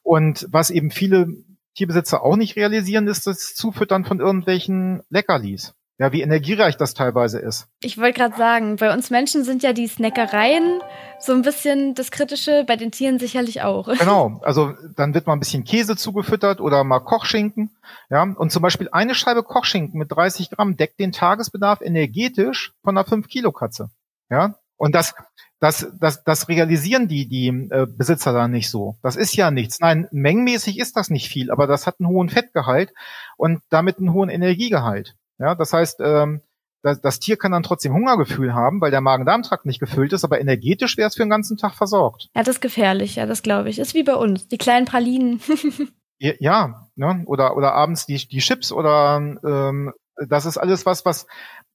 Und 0.05 0.47
was 0.51 0.69
eben 0.69 0.91
viele 0.91 1.33
Tierbesitzer 1.73 2.21
auch 2.23 2.35
nicht 2.35 2.55
realisieren, 2.55 3.07
ist 3.07 3.25
das 3.25 3.55
Zufüttern 3.55 4.05
von 4.05 4.19
irgendwelchen 4.19 5.01
Leckerlis. 5.09 5.73
Ja, 5.97 6.11
wie 6.11 6.21
energiereich 6.21 6.77
das 6.77 6.93
teilweise 6.93 7.39
ist. 7.39 7.67
Ich 7.81 7.97
wollte 7.97 8.19
gerade 8.19 8.37
sagen, 8.37 8.75
bei 8.75 8.93
uns 8.93 9.09
Menschen 9.09 9.43
sind 9.43 9.63
ja 9.63 9.73
die 9.73 9.87
Snackereien 9.87 10.81
so 11.19 11.31
ein 11.31 11.41
bisschen 11.41 11.95
das 11.95 12.11
Kritische, 12.11 12.65
bei 12.67 12.75
den 12.75 12.91
Tieren 12.91 13.17
sicherlich 13.17 13.61
auch. 13.63 13.87
Genau, 13.97 14.41
also 14.43 14.73
dann 14.95 15.13
wird 15.15 15.25
mal 15.25 15.33
ein 15.33 15.39
bisschen 15.39 15.63
Käse 15.63 15.95
zugefüttert 15.95 16.61
oder 16.61 16.83
mal 16.83 16.99
Kochschinken. 16.99 17.71
Ja, 18.09 18.23
und 18.23 18.51
zum 18.51 18.61
Beispiel 18.61 18.89
eine 18.91 19.15
Scheibe 19.15 19.41
Kochschinken 19.41 19.97
mit 19.97 20.11
30 20.11 20.51
Gramm 20.51 20.77
deckt 20.77 20.99
den 20.99 21.13
Tagesbedarf 21.13 21.81
energetisch 21.81 22.73
von 22.83 22.95
einer 22.95 23.07
5 23.07 23.27
Kilo 23.27 23.51
Katze. 23.51 23.89
Ja, 24.29 24.55
und 24.77 24.95
das, 24.95 25.13
das, 25.59 25.87
das, 25.99 26.23
das 26.23 26.49
realisieren 26.49 27.07
die, 27.07 27.27
die 27.27 27.47
äh, 27.47 27.87
Besitzer 27.87 28.33
dann 28.33 28.51
nicht 28.51 28.69
so. 28.69 28.97
Das 29.01 29.15
ist 29.15 29.35
ja 29.35 29.51
nichts. 29.51 29.79
Nein, 29.79 30.07
mengenmäßig 30.11 30.79
ist 30.79 30.95
das 30.97 31.09
nicht 31.09 31.29
viel, 31.29 31.51
aber 31.51 31.67
das 31.67 31.87
hat 31.87 31.95
einen 31.99 32.09
hohen 32.09 32.29
Fettgehalt 32.29 32.93
und 33.37 33.61
damit 33.69 33.97
einen 33.97 34.13
hohen 34.13 34.29
Energiegehalt. 34.29 35.15
Ja, 35.39 35.55
das 35.55 35.73
heißt, 35.73 35.99
ähm, 36.01 36.41
das, 36.81 37.01
das 37.01 37.19
Tier 37.19 37.35
kann 37.35 37.51
dann 37.51 37.63
trotzdem 37.63 37.93
Hungergefühl 37.93 38.53
haben, 38.53 38.79
weil 38.79 38.91
der 38.91 39.01
Magen-Darm-Trakt 39.01 39.65
nicht 39.65 39.79
gefüllt 39.79 40.13
ist, 40.13 40.23
aber 40.23 40.39
energetisch 40.39 40.97
wäre 40.97 41.07
es 41.07 41.15
für 41.15 41.23
den 41.23 41.31
ganzen 41.31 41.57
Tag 41.57 41.73
versorgt. 41.73 42.29
Ja, 42.35 42.43
das 42.43 42.57
ist 42.57 42.61
gefährlich, 42.61 43.15
ja, 43.15 43.25
das 43.25 43.41
glaube 43.41 43.69
ich. 43.69 43.79
Ist 43.79 43.95
wie 43.95 44.03
bei 44.03 44.13
uns, 44.13 44.47
die 44.47 44.59
kleinen 44.59 44.85
Pralinen. 44.85 45.41
ja, 46.19 46.33
ja 46.39 46.87
ne? 46.95 47.23
oder, 47.25 47.57
oder 47.57 47.73
abends 47.73 48.05
die, 48.05 48.17
die 48.27 48.37
Chips 48.37 48.71
oder 48.71 49.17
ähm, 49.17 49.93
das 50.27 50.45
ist 50.45 50.57
alles 50.57 50.85
was, 50.85 51.05
was 51.05 51.25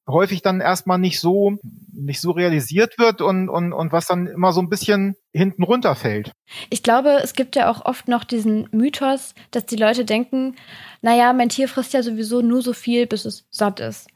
häufig 0.08 0.42
dann 0.42 0.60
erstmal 0.60 0.98
nicht 0.98 1.20
so 1.20 1.58
nicht 1.92 2.20
so 2.20 2.30
realisiert 2.30 2.98
wird 2.98 3.20
und, 3.20 3.48
und, 3.48 3.72
und 3.72 3.92
was 3.92 4.06
dann 4.06 4.26
immer 4.26 4.52
so 4.52 4.60
ein 4.60 4.68
bisschen 4.68 5.16
hinten 5.32 5.62
runterfällt. 5.62 6.32
Ich 6.70 6.82
glaube, 6.82 7.20
es 7.22 7.34
gibt 7.34 7.56
ja 7.56 7.70
auch 7.70 7.84
oft 7.84 8.08
noch 8.08 8.24
diesen 8.24 8.68
Mythos, 8.72 9.34
dass 9.50 9.66
die 9.66 9.76
Leute 9.76 10.04
denken, 10.04 10.56
naja, 11.02 11.32
mein 11.32 11.48
Tier 11.48 11.68
frisst 11.68 11.92
ja 11.92 12.02
sowieso 12.02 12.42
nur 12.42 12.62
so 12.62 12.72
viel, 12.72 13.06
bis 13.06 13.24
es 13.24 13.46
satt 13.50 13.80
ist. 13.80 14.08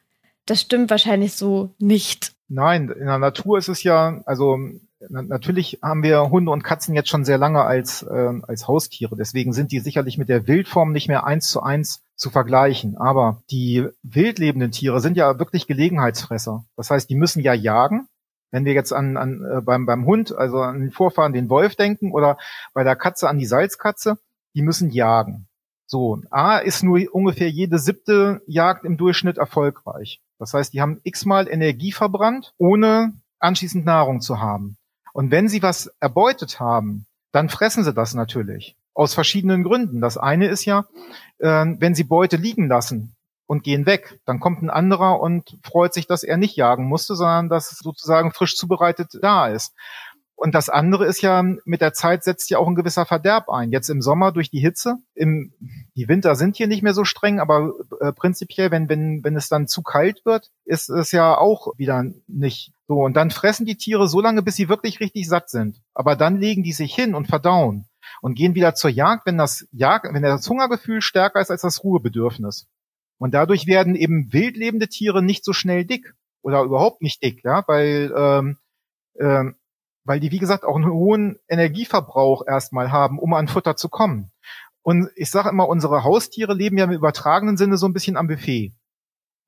Das 0.47 0.61
stimmt 0.61 0.91
wahrscheinlich 0.91 1.35
so 1.35 1.75
nicht. 1.79 2.33
Nein, 2.49 2.91
in 2.91 3.07
der 3.07 3.19
Natur 3.19 3.59
ist 3.59 3.69
es 3.69 3.83
ja, 3.83 4.23
also 4.26 4.59
natürlich 5.08 5.78
haben 5.82 6.02
wir 6.02 6.30
Hunde 6.30 6.50
und 6.50 6.64
Katzen 6.64 6.94
jetzt 6.94 7.08
schon 7.08 7.25
sehr 7.25 7.38
lange 7.38 7.62
als, 7.62 8.02
äh, 8.02 8.32
als 8.42 8.68
Haustiere. 8.68 9.16
Deswegen 9.16 9.52
sind 9.52 9.73
die 9.73 9.80
sicherlich 9.80 10.18
mit 10.18 10.28
der 10.28 10.46
Wildform 10.46 10.92
nicht 10.92 11.08
mehr 11.08 11.25
eins 11.25 11.49
zu 11.49 11.62
eins 11.62 12.02
zu 12.16 12.30
vergleichen. 12.30 12.96
Aber 12.96 13.42
die 13.50 13.88
wildlebenden 14.02 14.70
Tiere 14.70 15.00
sind 15.00 15.16
ja 15.16 15.38
wirklich 15.38 15.66
Gelegenheitsfresser. 15.66 16.64
Das 16.76 16.90
heißt, 16.90 17.08
die 17.11 17.16
müssen 17.16 17.42
ja 17.42 17.54
jagen. 17.54 18.08
Wenn 18.50 18.64
wir 18.64 18.73
jetzt 18.73 18.92
an, 18.92 19.16
an 19.16 19.44
äh, 19.44 19.61
beim, 19.61 19.87
beim 19.87 20.06
Hund, 20.06 20.37
also 20.37 20.58
an 20.61 20.80
den 20.80 20.92
Vorfahren, 20.92 21.32
den 21.32 21.49
Wolf 21.49 21.75
denken 21.75 22.12
oder 22.12 22.38
bei 22.73 22.84
der 22.84 22.94
Katze 22.94 23.28
an 23.28 23.38
die 23.38 23.46
Salzkatze, 23.46 24.18
die 24.54 24.62
müssen 24.62 24.90
jagen. 24.90 25.49
So, 25.87 26.20
A 26.30 26.58
ist 26.58 26.82
nur 26.82 27.00
ungefähr 27.12 27.50
jede 27.50 27.78
siebte 27.78 28.40
Jagd 28.46 28.84
im 28.84 28.96
Durchschnitt 28.96 29.38
erfolgreich. 29.38 30.20
Das 30.38 30.54
heißt, 30.54 30.73
die 30.73 30.80
haben 30.80 31.00
x-mal 31.02 31.49
Energie 31.49 31.92
verbrannt, 31.92 32.54
ohne 32.58 33.12
anschließend 33.38 33.84
Nahrung 33.84 34.20
zu 34.20 34.40
haben. 34.40 34.76
Und 35.14 35.30
wenn 35.30 35.49
sie 35.49 35.62
was 35.62 35.94
erbeutet 36.00 36.59
haben, 36.59 37.06
dann 37.30 37.49
fressen 37.49 37.85
sie 37.85 37.94
das 37.94 38.14
natürlich. 38.14 38.76
Aus 38.94 39.14
verschiedenen 39.14 39.62
Gründen. 39.62 40.00
Das 40.00 40.18
eine 40.18 40.49
ist 40.49 40.64
ja, 40.64 40.87
äh, 41.38 41.64
wenn 41.78 41.94
sie 41.94 42.02
Beute 42.04 42.37
liegen 42.37 42.66
lassen 42.66 43.14
und 43.47 43.62
gehen 43.62 43.87
weg, 43.87 44.18
dann 44.26 44.40
kommt 44.40 44.61
ein 44.62 44.71
anderer 44.71 45.21
und 45.21 45.56
freut 45.62 45.94
sich, 45.94 46.09
dass 46.09 46.25
er 46.25 46.37
nicht 46.37 46.56
jagen 46.56 46.87
musste, 46.87 47.14
sondern 47.14 47.49
dass 47.49 47.71
es 47.71 47.78
sozusagen 47.78 48.33
frisch 48.33 48.56
zubereitet 48.56 49.18
da 49.23 49.47
ist. 49.47 49.73
Und 50.35 50.56
das 50.56 50.68
andere 50.68 51.06
ist 51.06 51.23
ja, 51.23 51.44
mit 51.64 51.80
der 51.80 51.92
Zeit 51.92 52.25
setzt 52.25 52.50
ja 52.50 52.59
auch 52.59 52.66
ein 52.66 52.75
gewisser 52.75 53.06
Verderb 53.06 53.49
ein. 53.49 53.71
Jetzt 53.71 53.90
im 53.90 54.02
Sommer 54.02 54.33
durch 54.33 54.50
die 54.50 54.59
Hitze. 54.59 54.97
Im, 55.14 55.52
die 55.94 56.09
Winter 56.09 56.35
sind 56.35 56.56
hier 56.56 56.66
nicht 56.66 56.83
mehr 56.83 56.92
so 56.92 57.04
streng, 57.04 57.38
aber 57.38 57.73
äh, 58.00 58.12
prinzipiell, 58.12 58.73
wenn, 58.73 58.88
wenn, 58.88 59.23
wenn 59.23 59.37
es 59.37 59.49
dann 59.49 59.68
zu 59.68 59.83
kalt 59.83 60.26
wird, 60.26 60.50
ist 60.64 60.90
es 60.90 61.12
ja 61.12 61.38
auch 61.38 61.78
wieder 61.78 62.04
nicht 62.26 62.74
so. 62.87 62.97
Und 62.97 63.14
dann 63.14 63.31
fressen 63.31 63.67
die 63.67 63.76
Tiere 63.76 64.09
so 64.09 64.21
lange, 64.21 64.43
bis 64.43 64.57
sie 64.57 64.69
wirklich 64.69 65.00
richtig 65.00 65.29
satt 65.29 65.50
sind. 65.50 65.81
Aber 65.95 66.17
dann 66.17 66.38
legen 66.38 66.62
die 66.62 66.73
sich 66.73 66.95
hin 66.95 67.14
und 67.14 67.26
verdauen 67.26 67.87
und 68.21 68.35
gehen 68.35 68.55
wieder 68.55 68.75
zur 68.75 68.91
Jagd, 68.91 69.26
wenn 69.26 69.38
das 69.38 69.67
Jagd, 69.73 70.12
wenn 70.12 70.23
das 70.23 70.49
Hungergefühl 70.49 71.00
stärker 71.00 71.41
ist 71.41 71.50
als 71.50 71.62
das 71.62 71.83
Ruhebedürfnis. 71.85 72.67
Und 73.19 73.33
dadurch 73.33 73.67
werden 73.67 73.95
eben 73.95 74.33
wildlebende 74.33 74.88
Tiere 74.88 75.23
nicht 75.23 75.45
so 75.45 75.53
schnell 75.53 75.85
dick 75.85 76.14
oder 76.43 76.62
überhaupt 76.62 77.00
nicht 77.00 77.23
dick, 77.23 77.43
ja, 77.45 77.64
weil 77.67 78.12
ähm, 78.17 78.59
ähm, 79.19 79.57
weil 80.05 80.21
die, 80.21 80.31
wie 80.31 80.38
gesagt, 80.38 80.64
auch 80.64 80.76
einen 80.76 80.91
hohen 80.91 81.38
Energieverbrauch 81.49 82.47
erstmal 82.47 82.93
haben, 82.93 83.19
um 83.19 83.33
an 83.33 83.49
Futter 83.49 83.76
zu 83.76 83.88
kommen. 83.88 84.31
Und 84.83 85.09
ich 85.17 85.31
sage 85.31 85.49
immer, 85.49 85.67
unsere 85.69 86.05
Haustiere 86.05 86.53
leben 86.53 86.76
ja 86.76 86.85
im 86.85 86.91
übertragenen 86.91 87.57
Sinne 87.57 87.79
so 87.79 87.87
ein 87.87 87.95
bisschen 87.95 88.19
am 88.19 88.29
Buffet. 88.29 88.73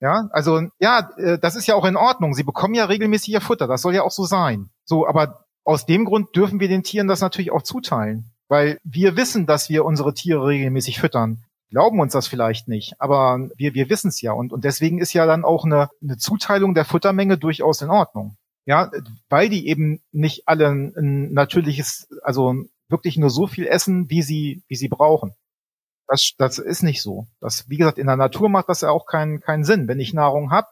Ja, 0.00 0.28
also 0.30 0.62
ja, 0.78 1.10
äh, 1.16 1.38
das 1.38 1.56
ist 1.56 1.66
ja 1.66 1.74
auch 1.74 1.84
in 1.84 1.96
Ordnung. 1.96 2.34
Sie 2.34 2.42
bekommen 2.42 2.74
ja 2.74 2.84
regelmäßig 2.84 3.32
ihr 3.32 3.40
Futter. 3.40 3.66
Das 3.66 3.82
soll 3.82 3.94
ja 3.94 4.02
auch 4.02 4.10
so 4.10 4.24
sein. 4.24 4.70
So, 4.84 5.06
aber 5.06 5.46
aus 5.64 5.86
dem 5.86 6.04
Grund 6.04 6.36
dürfen 6.36 6.60
wir 6.60 6.68
den 6.68 6.82
Tieren 6.82 7.08
das 7.08 7.20
natürlich 7.20 7.50
auch 7.50 7.62
zuteilen, 7.62 8.30
weil 8.48 8.78
wir 8.84 9.16
wissen, 9.16 9.46
dass 9.46 9.68
wir 9.68 9.84
unsere 9.84 10.14
Tiere 10.14 10.46
regelmäßig 10.46 11.00
füttern. 11.00 11.42
Glauben 11.70 11.98
uns 11.98 12.12
das 12.12 12.28
vielleicht 12.28 12.68
nicht, 12.68 12.94
aber 13.00 13.48
wir, 13.56 13.74
wir 13.74 13.90
wissen 13.90 14.08
es 14.08 14.20
ja. 14.20 14.32
Und, 14.32 14.52
und 14.52 14.64
deswegen 14.64 14.98
ist 15.00 15.12
ja 15.12 15.26
dann 15.26 15.44
auch 15.44 15.64
eine, 15.64 15.88
eine 16.00 16.16
Zuteilung 16.16 16.74
der 16.74 16.84
Futtermenge 16.84 17.38
durchaus 17.38 17.82
in 17.82 17.90
Ordnung. 17.90 18.36
Ja, 18.66 18.90
weil 19.28 19.48
die 19.48 19.68
eben 19.68 20.00
nicht 20.12 20.46
alle 20.46 20.68
ein 20.68 21.32
natürliches, 21.32 22.08
also 22.22 22.54
wirklich 22.88 23.16
nur 23.16 23.30
so 23.30 23.46
viel 23.46 23.66
essen, 23.66 24.10
wie 24.10 24.22
sie, 24.22 24.62
wie 24.68 24.76
sie 24.76 24.88
brauchen. 24.88 25.34
Das, 26.08 26.32
das 26.38 26.58
ist 26.58 26.82
nicht 26.82 27.02
so. 27.02 27.26
Das, 27.40 27.68
wie 27.68 27.76
gesagt, 27.76 27.98
in 27.98 28.06
der 28.06 28.16
Natur 28.16 28.48
macht 28.48 28.68
das 28.68 28.82
ja 28.82 28.90
auch 28.90 29.06
keinen 29.06 29.40
keinen 29.40 29.64
Sinn. 29.64 29.88
Wenn 29.88 30.00
ich 30.00 30.14
Nahrung 30.14 30.50
habe, 30.50 30.68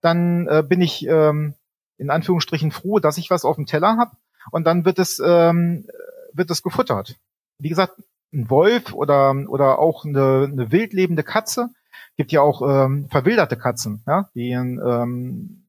dann 0.00 0.48
äh, 0.48 0.62
bin 0.66 0.80
ich 0.80 1.06
ähm, 1.06 1.54
in 1.96 2.10
Anführungsstrichen 2.10 2.72
froh, 2.72 2.98
dass 2.98 3.18
ich 3.18 3.30
was 3.30 3.44
auf 3.44 3.56
dem 3.56 3.66
Teller 3.66 3.96
habe 3.96 4.16
und 4.50 4.66
dann 4.66 4.84
wird 4.84 4.98
es 4.98 5.20
ähm, 5.24 5.86
wird 6.32 6.50
es 6.50 6.62
gefuttert. 6.62 7.16
Wie 7.58 7.68
gesagt, 7.68 7.94
ein 8.32 8.50
Wolf 8.50 8.92
oder 8.92 9.34
oder 9.48 9.78
auch 9.78 10.04
eine, 10.04 10.48
eine 10.50 10.72
wild 10.72 10.92
lebende 10.92 11.22
Katze 11.22 11.70
gibt 12.16 12.32
ja 12.32 12.42
auch 12.42 12.62
ähm, 12.62 13.08
verwilderte 13.10 13.56
Katzen, 13.56 14.02
ja, 14.06 14.28
die 14.34 14.50
ähm, 14.52 15.66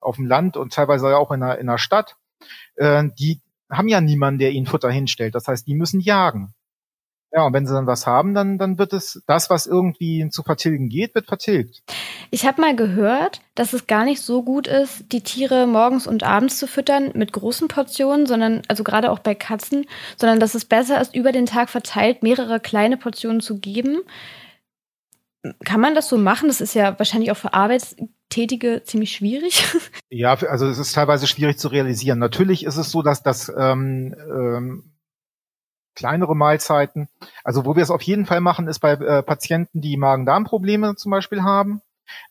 auf 0.00 0.16
dem 0.16 0.26
Land 0.26 0.56
und 0.56 0.72
teilweise 0.72 1.16
auch 1.16 1.32
in 1.32 1.40
der, 1.40 1.58
in 1.58 1.66
der 1.66 1.78
Stadt, 1.78 2.16
äh, 2.76 3.04
die 3.18 3.40
haben 3.70 3.88
ja 3.88 4.00
niemanden, 4.00 4.38
der 4.38 4.52
ihnen 4.52 4.66
Futter 4.66 4.90
hinstellt. 4.90 5.34
Das 5.34 5.48
heißt, 5.48 5.66
die 5.66 5.74
müssen 5.74 6.00
jagen. 6.00 6.54
Ja, 7.30 7.44
und 7.44 7.52
wenn 7.52 7.66
sie 7.66 7.74
dann 7.74 7.86
was 7.86 8.06
haben, 8.06 8.32
dann, 8.32 8.56
dann 8.56 8.78
wird 8.78 8.94
es, 8.94 9.22
das, 9.26 9.50
was 9.50 9.66
irgendwie 9.66 10.28
zu 10.30 10.42
vertilgen 10.42 10.88
geht, 10.88 11.14
wird 11.14 11.26
vertilgt. 11.26 11.82
Ich 12.30 12.46
habe 12.46 12.60
mal 12.60 12.74
gehört, 12.74 13.42
dass 13.54 13.74
es 13.74 13.86
gar 13.86 14.04
nicht 14.04 14.22
so 14.22 14.42
gut 14.42 14.66
ist, 14.66 15.12
die 15.12 15.20
Tiere 15.20 15.66
morgens 15.66 16.06
und 16.06 16.22
abends 16.22 16.58
zu 16.58 16.66
füttern 16.66 17.12
mit 17.14 17.32
großen 17.32 17.68
Portionen, 17.68 18.26
sondern, 18.26 18.62
also 18.68 18.82
gerade 18.82 19.10
auch 19.10 19.18
bei 19.18 19.34
Katzen, 19.34 19.84
sondern 20.16 20.40
dass 20.40 20.54
es 20.54 20.64
besser 20.64 21.00
ist, 21.00 21.14
über 21.14 21.32
den 21.32 21.44
Tag 21.44 21.68
verteilt 21.68 22.22
mehrere 22.22 22.60
kleine 22.60 22.96
Portionen 22.96 23.40
zu 23.40 23.58
geben. 23.58 24.00
Kann 25.64 25.80
man 25.80 25.94
das 25.94 26.08
so 26.08 26.16
machen? 26.16 26.48
Das 26.48 26.62
ist 26.62 26.74
ja 26.74 26.98
wahrscheinlich 26.98 27.30
auch 27.30 27.36
für 27.36 27.52
Arbeits 27.52 27.94
tätige 28.30 28.82
ziemlich 28.84 29.12
schwierig. 29.12 29.64
Ja, 30.10 30.32
also 30.34 30.66
es 30.66 30.78
ist 30.78 30.94
teilweise 30.94 31.26
schwierig 31.26 31.58
zu 31.58 31.68
realisieren. 31.68 32.18
Natürlich 32.18 32.64
ist 32.64 32.78
es 32.78 32.90
so, 32.90 33.02
dass 33.02 33.22
das 33.22 33.52
ähm, 33.54 34.14
ähm, 34.18 34.84
kleinere 35.98 36.36
Mahlzeiten, 36.36 37.08
also 37.42 37.66
wo 37.66 37.74
wir 37.74 37.82
es 37.82 37.90
auf 37.90 38.02
jeden 38.02 38.24
Fall 38.24 38.40
machen, 38.40 38.68
ist 38.68 38.78
bei 38.78 38.92
äh, 38.92 39.22
Patienten, 39.22 39.80
die 39.80 39.96
Magen-Darm-Probleme 39.96 40.94
zum 40.94 41.10
Beispiel 41.10 41.42
haben, 41.42 41.82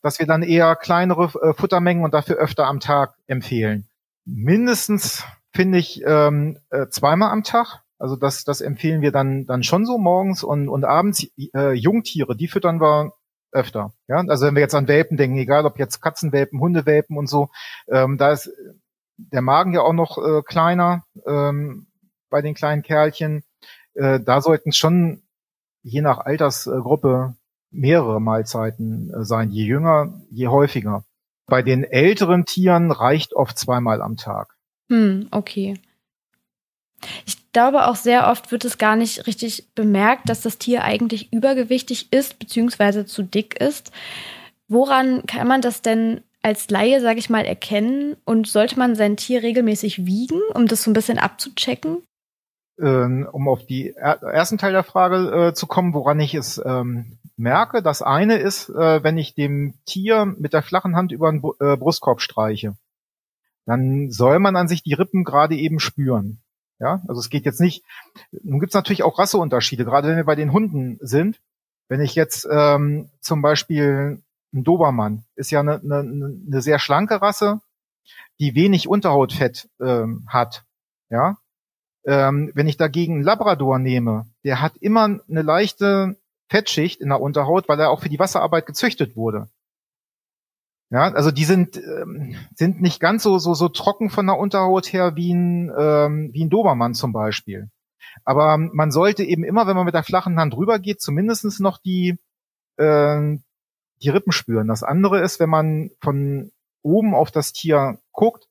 dass 0.02 0.20
wir 0.20 0.26
dann 0.26 0.42
eher 0.42 0.78
kleinere 0.78 1.26
äh, 1.42 1.54
Futtermengen 1.54 2.06
und 2.06 2.14
dafür 2.14 2.38
öfter 2.38 2.66
am 2.66 2.80
Tag 2.80 3.16
empfehlen. 3.28 3.86
Mindestens 4.24 5.26
finde 5.54 5.80
ich 5.80 6.02
ähm, 6.06 6.58
äh, 6.70 6.88
zweimal 6.88 7.30
am 7.30 7.44
Tag. 7.44 7.82
Also 8.00 8.16
das, 8.16 8.46
das 8.46 8.62
empfehlen 8.62 9.02
wir 9.02 9.12
dann, 9.12 9.46
dann 9.46 9.64
schon 9.64 9.86
so 9.86 9.98
morgens 9.98 10.44
und, 10.44 10.70
und 10.70 10.86
abends. 10.86 11.28
Äh, 11.54 11.74
Jungtiere, 11.74 12.38
die 12.38 12.48
füttern 12.48 12.80
wir 12.80 13.12
öfter. 13.52 13.92
Ja, 14.08 14.24
also 14.28 14.46
wenn 14.46 14.56
wir 14.56 14.62
jetzt 14.62 14.76
an 14.76 14.88
Welpen 14.88 15.18
denken, 15.18 15.38
egal 15.38 15.66
ob 15.66 15.78
jetzt 15.78 16.02
Katzenwelpen, 16.02 16.62
Hundewelpen 16.62 17.18
und 17.18 17.28
so, 17.28 17.50
ähm, 17.90 18.18
da 18.18 18.32
ist 18.32 18.50
der 19.18 19.42
Magen 19.42 19.74
ja 19.74 19.82
auch 19.82 19.94
noch 19.94 20.18
äh, 20.18 20.42
kleiner 20.44 21.04
ähm, 21.26 21.88
bei 22.30 22.42
den 22.42 22.54
kleinen 22.54 22.84
Kerlchen. 22.84 23.44
Äh, 23.98 24.20
da 24.20 24.42
sollten 24.42 24.72
schon 24.72 25.24
je 25.82 26.02
nach 26.02 26.20
Altersgruppe 26.20 27.36
mehrere 27.72 28.22
Mahlzeiten 28.22 29.12
äh, 29.14 29.26
sein. 29.26 29.50
Je 29.52 29.66
jünger, 29.66 30.14
je 30.30 30.48
häufiger. 30.48 31.04
Bei 31.48 31.62
den 31.62 31.84
älteren 31.84 32.46
Tieren 32.46 32.92
reicht 32.92 33.34
oft 33.34 33.58
zweimal 33.58 34.02
am 34.02 34.18
Tag. 34.18 34.56
Hm, 34.90 35.28
okay. 35.32 35.80
Ich 37.26 37.52
glaube 37.54 37.88
auch 37.88 37.96
sehr 37.96 38.28
oft 38.28 38.52
wird 38.52 38.66
es 38.66 38.78
gar 38.78 38.96
nicht 38.96 39.28
richtig 39.28 39.74
bemerkt, 39.74 40.30
dass 40.30 40.42
das 40.42 40.58
Tier 40.58 40.84
eigentlich 40.84 41.32
übergewichtig 41.32 42.12
ist 42.12 42.40
beziehungsweise 42.40 43.06
zu 43.06 43.24
dick 43.24 43.60
ist. 43.60 43.92
Woran 44.68 45.26
kann 45.26 45.48
man 45.48 45.62
das 45.62 45.82
denn 45.82 46.22
als 46.42 46.70
Laie, 46.70 47.02
sage 47.02 47.20
ich 47.20 47.30
mal, 47.30 47.46
erkennen? 47.46 48.16
Und 48.26 48.48
sollte 48.48 48.78
man 48.78 48.96
sein 48.96 49.18
Tier 49.18 49.44
regelmäßig 49.44 50.06
wiegen, 50.06 50.40
um 50.54 50.68
das 50.68 50.84
so 50.84 50.92
ein 50.92 50.94
bisschen 50.94 51.18
abzuchecken? 51.18 52.04
Ähm, 52.80 53.28
um 53.32 53.48
auf 53.48 53.66
die 53.66 53.94
er 53.96 54.22
ersten 54.22 54.58
Teil 54.58 54.72
der 54.72 54.84
Frage 54.84 55.48
äh, 55.48 55.54
zu 55.54 55.66
kommen, 55.66 55.94
woran 55.94 56.20
ich 56.20 56.36
es 56.36 56.62
ähm, 56.64 57.18
merke. 57.36 57.82
Das 57.82 58.02
eine 58.02 58.38
ist, 58.38 58.70
äh, 58.70 59.04
wenn 59.04 59.18
ich 59.18 59.34
dem 59.34 59.74
Tier 59.86 60.26
mit 60.26 60.54
der 60.54 60.62
flachen 60.62 60.96
Hand 60.96 61.12
über 61.12 61.32
den 61.32 61.42
äh, 61.60 61.76
Brustkorb 61.76 62.22
streiche, 62.22 62.76
dann 63.66 64.12
soll 64.12 64.40
man 64.40 64.56
an 64.56 64.68
sich 64.68 64.84
die 64.84 64.94
Rippen 64.94 65.24
gerade 65.24 65.56
eben 65.56 65.80
spüren. 65.80 66.40
Ja, 66.80 67.02
also 67.08 67.20
es 67.20 67.30
geht 67.30 67.46
jetzt 67.46 67.60
nicht. 67.60 67.84
Nun 68.44 68.60
gibt 68.60 68.72
es 68.72 68.76
natürlich 68.76 69.02
auch 69.02 69.18
Rasseunterschiede, 69.18 69.84
gerade 69.84 70.10
wenn 70.10 70.18
wir 70.18 70.26
bei 70.26 70.36
den 70.36 70.54
Hunden 70.54 71.00
sind. 71.02 71.42
Wenn 71.88 72.02
ich 72.02 72.14
jetzt 72.14 72.48
ähm, 72.52 73.10
zum 73.22 73.42
Beispiel 73.42 74.22
ein 74.54 74.64
Dobermann 74.64 75.26
ist 75.36 75.52
ja 75.52 75.60
eine, 75.60 75.80
eine, 75.80 76.00
eine 76.00 76.62
sehr 76.62 76.80
schlanke 76.80 77.22
Rasse, 77.22 77.62
die 78.40 78.56
wenig 78.56 78.88
Unterhautfett 78.88 79.70
ähm, 79.80 80.26
hat. 80.28 80.66
Ja, 81.10 81.38
ähm, 82.08 82.52
wenn 82.56 82.68
ich 82.68 82.78
dagegen 82.78 83.16
einen 83.16 83.24
Labrador 83.24 83.78
nehme, 83.80 84.26
der 84.46 84.62
hat 84.62 84.78
immer 84.78 85.04
eine 85.04 85.42
leichte 85.42 86.16
Fettschicht 86.50 87.02
in 87.02 87.10
der 87.10 87.22
Unterhaut, 87.22 87.68
weil 87.68 87.80
er 87.80 87.90
auch 87.90 88.02
für 88.02 88.10
die 88.10 88.18
Wasserarbeit 88.18 88.66
gezüchtet 88.66 89.18
wurde. 89.18 89.50
Ja, 90.90 91.12
also 91.12 91.32
die 91.32 91.44
sind 91.44 91.76
ähm, 91.76 92.36
sind 92.56 92.82
nicht 92.82 93.02
ganz 93.02 93.24
so 93.24 93.40
so 93.40 93.54
so 93.54 93.68
trocken 93.68 94.10
von 94.10 94.26
der 94.26 94.38
Unterhaut 94.38 94.94
her 94.94 95.18
wie 95.18 95.34
ein 95.34 95.70
ähm, 95.78 96.30
wie 96.32 96.46
ein 96.46 96.50
Dobermann 96.50 96.94
zum 96.94 97.12
Beispiel. 97.12 97.70
Aber 98.24 98.58
man 98.58 98.92
sollte 98.92 99.24
eben 99.24 99.44
immer, 99.44 99.68
wenn 99.68 99.76
man 99.76 99.86
mit 99.86 99.94
der 99.94 100.04
flachen 100.04 100.40
Hand 100.40 100.56
rübergeht, 100.56 101.02
zumindestens 101.02 101.60
noch 101.60 101.78
die 101.78 102.18
äh, 102.78 103.38
die 104.02 104.10
Rippen 104.10 104.32
spüren. 104.32 104.70
Das 104.70 104.84
andere 104.84 105.20
ist, 105.20 105.42
wenn 105.42 105.50
man 105.50 105.92
von 106.00 106.52
oben 106.84 107.14
auf 107.14 107.32
das 107.32 107.52
Tier 107.52 108.00
guckt, 108.14 108.47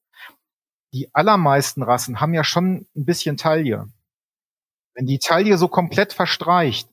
die 0.97 1.11
allermeisten 1.13 1.83
Rassen 1.83 2.21
haben 2.21 2.33
ja 2.33 2.43
schon 2.43 2.87
ein 2.97 3.05
bisschen 3.05 3.37
Taille. 3.37 3.87
Wenn 4.95 5.05
die 5.05 5.19
Taille 5.19 5.59
so 5.59 5.69
komplett 5.69 6.15
verstreicht, 6.15 6.89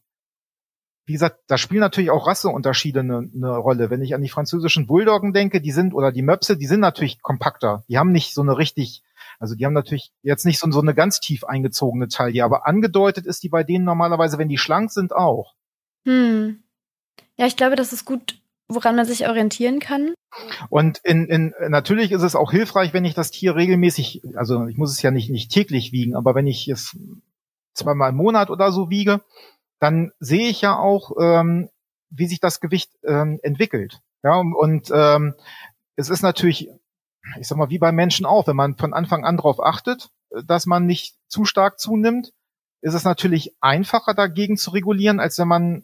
wie 1.06 1.14
gesagt, 1.14 1.40
da 1.48 1.58
spielen 1.58 1.80
natürlich 1.80 2.12
auch 2.12 2.28
Rasseunterschiede 2.28 3.00
eine, 3.00 3.30
eine 3.34 3.58
Rolle. 3.58 3.90
Wenn 3.90 4.02
ich 4.02 4.14
an 4.14 4.22
die 4.22 4.30
französischen 4.30 4.88
Bulldoggen 4.88 5.32
denke, 5.32 5.62
die 5.62 5.72
sind, 5.72 5.94
oder 5.94 6.12
die 6.12 6.22
Möpse, 6.22 6.58
die 6.58 6.66
sind 6.66 6.82
natürlich 6.82 7.22
kompakter. 7.22 7.86
Die 7.88 7.98
haben 7.98 8.12
nicht 8.12 8.34
so 8.34 8.42
eine 8.42 8.58
richtig, 8.58 9.04
also 9.40 9.56
die 9.56 9.66
haben 9.66 9.74
natürlich 9.74 10.12
jetzt 10.22 10.46
nicht 10.46 10.60
so, 10.60 10.70
so 10.72 10.82
eine 10.82 10.94
ganz 10.94 11.22
tief 11.22 11.46
eingezogene 11.46 12.10
Taille, 12.10 12.44
aber 12.44 12.68
angedeutet 12.68 13.26
ist 13.26 13.44
die 13.44 13.50
bei 13.50 13.64
denen 13.64 13.86
normalerweise, 13.86 14.38
wenn 14.38 14.50
die 14.50 14.58
schlank 14.58 14.92
sind, 14.92 15.14
auch. 15.14 15.56
Hm. 16.06 16.62
Ja, 17.38 17.46
ich 17.48 17.56
glaube, 17.56 17.78
das 17.78 17.94
ist 17.94 18.04
gut, 18.04 18.42
woran 18.68 18.96
man 18.96 19.06
sich 19.06 19.28
orientieren 19.28 19.80
kann. 19.80 20.14
Und 20.70 21.00
in, 21.04 21.28
in, 21.28 21.54
natürlich 21.70 22.12
ist 22.12 22.24
es 22.24 22.36
auch 22.36 22.52
hilfreich, 22.52 22.94
wenn 22.94 23.06
ich 23.06 23.14
das 23.14 23.32
Tier 23.32 23.56
regelmäßig, 23.56 24.22
also 24.36 24.68
ich 24.68 24.78
muss 24.78 24.92
es 24.92 25.02
ja 25.02 25.12
nicht, 25.12 25.30
nicht 25.30 25.52
täglich 25.52 25.92
wiegen, 25.92 26.16
aber 26.16 26.36
wenn 26.36 26.48
ich 26.48 26.68
es 26.68 26.98
zweimal 27.74 28.10
im 28.10 28.18
Monat 28.18 28.50
oder 28.50 28.72
so 28.72 28.90
wiege, 28.90 29.22
dann 29.80 30.12
sehe 30.20 30.48
ich 30.48 30.62
ja 30.62 30.78
auch, 30.78 31.12
ähm, 31.20 31.70
wie 32.10 32.28
sich 32.28 32.40
das 32.40 32.60
Gewicht 32.60 32.92
ähm, 33.04 33.40
entwickelt. 33.44 34.00
Ja, 34.24 34.38
und 34.38 34.90
ähm, 34.94 35.36
es 35.96 36.10
ist 36.10 36.22
natürlich, 36.22 36.70
ich 37.40 37.48
sag 37.48 37.58
mal, 37.58 37.70
wie 37.70 37.80
bei 37.80 37.92
Menschen 37.92 38.26
auch, 38.26 38.48
wenn 38.48 38.56
man 38.56 38.78
von 38.78 38.94
Anfang 38.94 39.26
an 39.26 39.38
darauf 39.38 39.60
achtet, 39.60 40.10
dass 40.46 40.66
man 40.66 40.86
nicht 40.86 41.16
zu 41.28 41.46
stark 41.46 41.80
zunimmt, 41.80 42.32
ist 42.82 42.94
es 42.94 43.04
natürlich 43.04 43.56
einfacher 43.62 44.14
dagegen 44.14 44.58
zu 44.58 44.72
regulieren, 44.72 45.20
als 45.20 45.38
wenn 45.38 45.48
man 45.48 45.84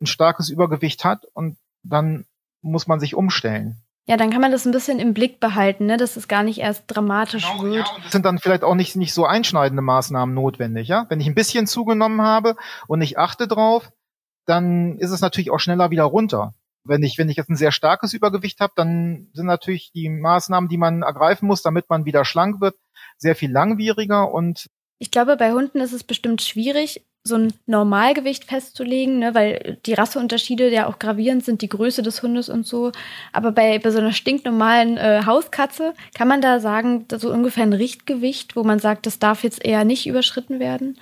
ein 0.00 0.06
starkes 0.06 0.48
Übergewicht 0.48 1.04
hat 1.04 1.24
und 1.32 1.58
dann 1.88 2.24
muss 2.62 2.86
man 2.86 3.00
sich 3.00 3.14
umstellen. 3.14 3.82
Ja, 4.06 4.16
dann 4.16 4.30
kann 4.30 4.40
man 4.40 4.52
das 4.52 4.64
ein 4.64 4.72
bisschen 4.72 4.98
im 5.00 5.12
Blick 5.12 5.38
behalten, 5.38 5.84
ne, 5.84 5.98
dass 5.98 6.16
es 6.16 6.28
gar 6.28 6.42
nicht 6.42 6.58
erst 6.60 6.84
dramatisch 6.86 7.46
genau, 7.46 7.64
wird. 7.64 7.86
Ja, 7.86 7.94
und 7.94 8.10
sind 8.10 8.24
dann 8.24 8.38
vielleicht 8.38 8.64
auch 8.64 8.74
nicht, 8.74 8.96
nicht 8.96 9.12
so 9.12 9.26
einschneidende 9.26 9.82
Maßnahmen 9.82 10.34
notwendig, 10.34 10.88
ja? 10.88 11.04
Wenn 11.10 11.20
ich 11.20 11.26
ein 11.26 11.34
bisschen 11.34 11.66
zugenommen 11.66 12.22
habe 12.22 12.56
und 12.86 13.02
ich 13.02 13.18
achte 13.18 13.46
drauf, 13.46 13.90
dann 14.46 14.96
ist 14.96 15.10
es 15.10 15.20
natürlich 15.20 15.50
auch 15.50 15.60
schneller 15.60 15.90
wieder 15.90 16.04
runter. 16.04 16.54
Wenn 16.84 17.02
ich, 17.02 17.18
wenn 17.18 17.28
ich 17.28 17.36
jetzt 17.36 17.50
ein 17.50 17.56
sehr 17.56 17.70
starkes 17.70 18.14
Übergewicht 18.14 18.60
habe, 18.60 18.72
dann 18.76 19.28
sind 19.34 19.44
natürlich 19.44 19.92
die 19.92 20.08
Maßnahmen, 20.08 20.70
die 20.70 20.78
man 20.78 21.02
ergreifen 21.02 21.46
muss, 21.46 21.60
damit 21.60 21.90
man 21.90 22.06
wieder 22.06 22.24
schlank 22.24 22.62
wird, 22.62 22.76
sehr 23.18 23.36
viel 23.36 23.52
langwieriger 23.52 24.32
und 24.32 24.68
ich 25.00 25.12
glaube, 25.12 25.36
bei 25.36 25.52
Hunden 25.52 25.80
ist 25.80 25.92
es 25.92 26.02
bestimmt 26.02 26.42
schwierig, 26.42 27.06
so 27.24 27.36
ein 27.36 27.52
Normalgewicht 27.66 28.44
festzulegen, 28.44 29.18
ne, 29.18 29.34
weil 29.34 29.78
die 29.86 29.94
Rasseunterschiede 29.94 30.70
ja 30.70 30.86
auch 30.86 30.98
gravierend 30.98 31.44
sind, 31.44 31.62
die 31.62 31.68
Größe 31.68 32.02
des 32.02 32.22
Hundes 32.22 32.48
und 32.48 32.66
so. 32.66 32.92
Aber 33.32 33.52
bei, 33.52 33.78
bei 33.78 33.90
so 33.90 33.98
einer 33.98 34.12
stinknormalen 34.12 34.96
äh, 34.96 35.22
Hauskatze, 35.24 35.94
kann 36.14 36.28
man 36.28 36.40
da 36.40 36.58
sagen, 36.60 37.06
so 37.12 37.32
ungefähr 37.32 37.64
ein 37.64 37.72
Richtgewicht, 37.72 38.56
wo 38.56 38.64
man 38.64 38.78
sagt, 38.78 39.06
das 39.06 39.18
darf 39.18 39.44
jetzt 39.44 39.64
eher 39.64 39.84
nicht 39.84 40.06
überschritten 40.06 40.58
werden? 40.58 40.98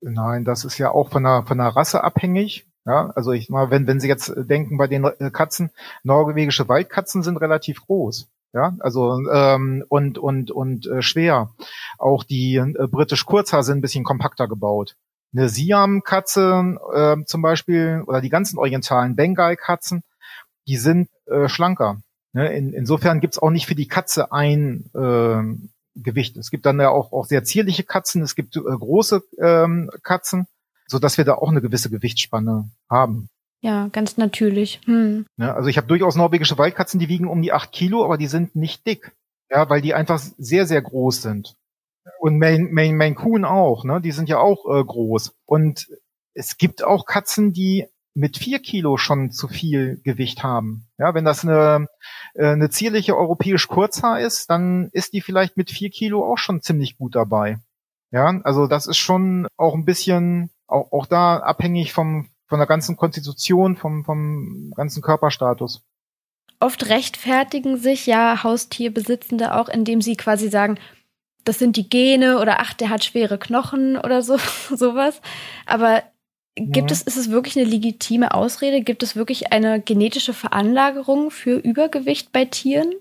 Nein, 0.00 0.44
das 0.44 0.64
ist 0.64 0.78
ja 0.78 0.90
auch 0.90 1.10
von 1.10 1.22
der, 1.22 1.44
von 1.46 1.58
der 1.58 1.68
Rasse 1.68 2.04
abhängig. 2.04 2.66
Ja, 2.84 3.12
also 3.14 3.30
ich 3.30 3.48
mal, 3.48 3.70
wenn, 3.70 3.86
wenn 3.86 4.00
Sie 4.00 4.08
jetzt 4.08 4.32
denken 4.36 4.76
bei 4.76 4.88
den 4.88 5.08
Katzen, 5.32 5.70
norwegische 6.02 6.68
Waldkatzen 6.68 7.22
sind 7.22 7.36
relativ 7.36 7.80
groß. 7.86 8.28
Ja, 8.54 8.74
also 8.80 9.18
ähm, 9.32 9.84
und 9.88 10.18
und 10.18 10.50
und 10.50 10.86
äh, 10.86 11.00
schwer. 11.00 11.52
Auch 11.96 12.24
die 12.24 12.56
äh, 12.56 12.88
britisch 12.88 13.24
Kurzhaar 13.24 13.62
sind 13.62 13.78
ein 13.78 13.82
bisschen 13.82 14.04
kompakter 14.04 14.48
gebaut 14.48 14.96
eine 15.34 15.48
Siam-Katze 15.48 16.78
äh, 16.94 17.24
zum 17.24 17.42
Beispiel 17.42 18.02
oder 18.06 18.20
die 18.20 18.28
ganzen 18.28 18.58
orientalen 18.58 19.16
Bengal-Katzen, 19.16 20.02
die 20.66 20.76
sind 20.76 21.08
äh, 21.26 21.48
schlanker. 21.48 22.02
Ne? 22.32 22.52
In, 22.52 22.72
insofern 22.72 23.20
gibt's 23.20 23.38
auch 23.38 23.50
nicht 23.50 23.66
für 23.66 23.74
die 23.74 23.88
Katze 23.88 24.32
ein 24.32 24.90
äh, 24.94 25.42
Gewicht. 25.94 26.36
Es 26.36 26.50
gibt 26.50 26.66
dann 26.66 26.80
ja 26.80 26.90
auch, 26.90 27.12
auch 27.12 27.26
sehr 27.26 27.44
zierliche 27.44 27.84
Katzen, 27.84 28.22
es 28.22 28.34
gibt 28.34 28.56
äh, 28.56 28.60
große 28.60 29.22
ähm, 29.38 29.90
Katzen, 30.02 30.46
so 30.86 30.98
dass 30.98 31.18
wir 31.18 31.24
da 31.24 31.34
auch 31.34 31.50
eine 31.50 31.60
gewisse 31.60 31.90
Gewichtsspanne 31.90 32.70
haben. 32.88 33.28
Ja, 33.60 33.88
ganz 33.92 34.16
natürlich. 34.16 34.80
Hm. 34.86 35.26
Ja, 35.36 35.46
ne? 35.46 35.54
also 35.54 35.68
ich 35.68 35.76
habe 35.76 35.86
durchaus 35.86 36.16
norwegische 36.16 36.58
Waldkatzen, 36.58 36.98
die 36.98 37.08
wiegen 37.08 37.28
um 37.28 37.42
die 37.42 37.52
acht 37.52 37.72
Kilo, 37.72 38.04
aber 38.04 38.18
die 38.18 38.26
sind 38.26 38.56
nicht 38.56 38.86
dick. 38.86 39.12
Ja, 39.50 39.68
weil 39.68 39.82
die 39.82 39.94
einfach 39.94 40.18
sehr, 40.18 40.66
sehr 40.66 40.80
groß 40.80 41.22
sind. 41.22 41.56
Und 42.18 42.38
Maine, 42.38 42.68
Maine, 42.70 42.96
Maine 42.96 43.14
Coon 43.14 43.44
auch, 43.44 43.84
ne? 43.84 44.00
Die 44.00 44.12
sind 44.12 44.28
ja 44.28 44.38
auch 44.38 44.66
äh, 44.66 44.84
groß. 44.84 45.34
Und 45.46 45.86
es 46.34 46.56
gibt 46.56 46.82
auch 46.82 47.06
Katzen, 47.06 47.52
die 47.52 47.86
mit 48.14 48.36
vier 48.36 48.58
Kilo 48.58 48.96
schon 48.96 49.30
zu 49.30 49.48
viel 49.48 50.00
Gewicht 50.04 50.42
haben. 50.42 50.86
Ja, 50.98 51.14
wenn 51.14 51.24
das 51.24 51.44
eine, 51.44 51.86
äh, 52.34 52.46
eine 52.46 52.70
zierliche 52.70 53.16
europäisch 53.16 53.68
Kurzhaar 53.68 54.20
ist, 54.20 54.50
dann 54.50 54.90
ist 54.92 55.12
die 55.12 55.20
vielleicht 55.20 55.56
mit 55.56 55.70
vier 55.70 55.90
Kilo 55.90 56.24
auch 56.24 56.38
schon 56.38 56.60
ziemlich 56.60 56.98
gut 56.98 57.14
dabei. 57.14 57.58
Ja, 58.10 58.40
also 58.44 58.66
das 58.66 58.86
ist 58.86 58.98
schon 58.98 59.48
auch 59.56 59.74
ein 59.74 59.86
bisschen, 59.86 60.50
auch, 60.66 60.92
auch 60.92 61.06
da 61.06 61.38
abhängig 61.38 61.94
vom, 61.94 62.28
von 62.46 62.58
der 62.58 62.68
ganzen 62.68 62.96
Konstitution, 62.96 63.76
vom, 63.76 64.04
vom 64.04 64.72
ganzen 64.76 65.02
Körperstatus. 65.02 65.82
Oft 66.60 66.90
rechtfertigen 66.90 67.78
sich 67.78 68.06
ja 68.06 68.42
Haustierbesitzende 68.42 69.54
auch, 69.54 69.68
indem 69.68 70.02
sie 70.02 70.16
quasi 70.16 70.48
sagen, 70.50 70.78
das 71.44 71.58
sind 71.58 71.76
die 71.76 71.88
Gene 71.88 72.38
oder 72.40 72.60
ach, 72.60 72.74
der 72.74 72.90
hat 72.90 73.04
schwere 73.04 73.38
Knochen 73.38 73.96
oder 73.96 74.22
so, 74.22 74.38
sowas. 74.74 75.20
Aber 75.66 76.02
Gibt 76.54 76.90
mhm. 76.90 76.92
es, 76.92 77.02
ist 77.02 77.16
es 77.16 77.30
wirklich 77.30 77.56
eine 77.58 77.68
legitime 77.68 78.34
Ausrede? 78.34 78.82
Gibt 78.82 79.02
es 79.02 79.16
wirklich 79.16 79.52
eine 79.52 79.80
genetische 79.80 80.34
Veranlagerung 80.34 81.30
für 81.30 81.56
Übergewicht 81.56 82.30
bei 82.30 82.44
Tieren? 82.44 82.92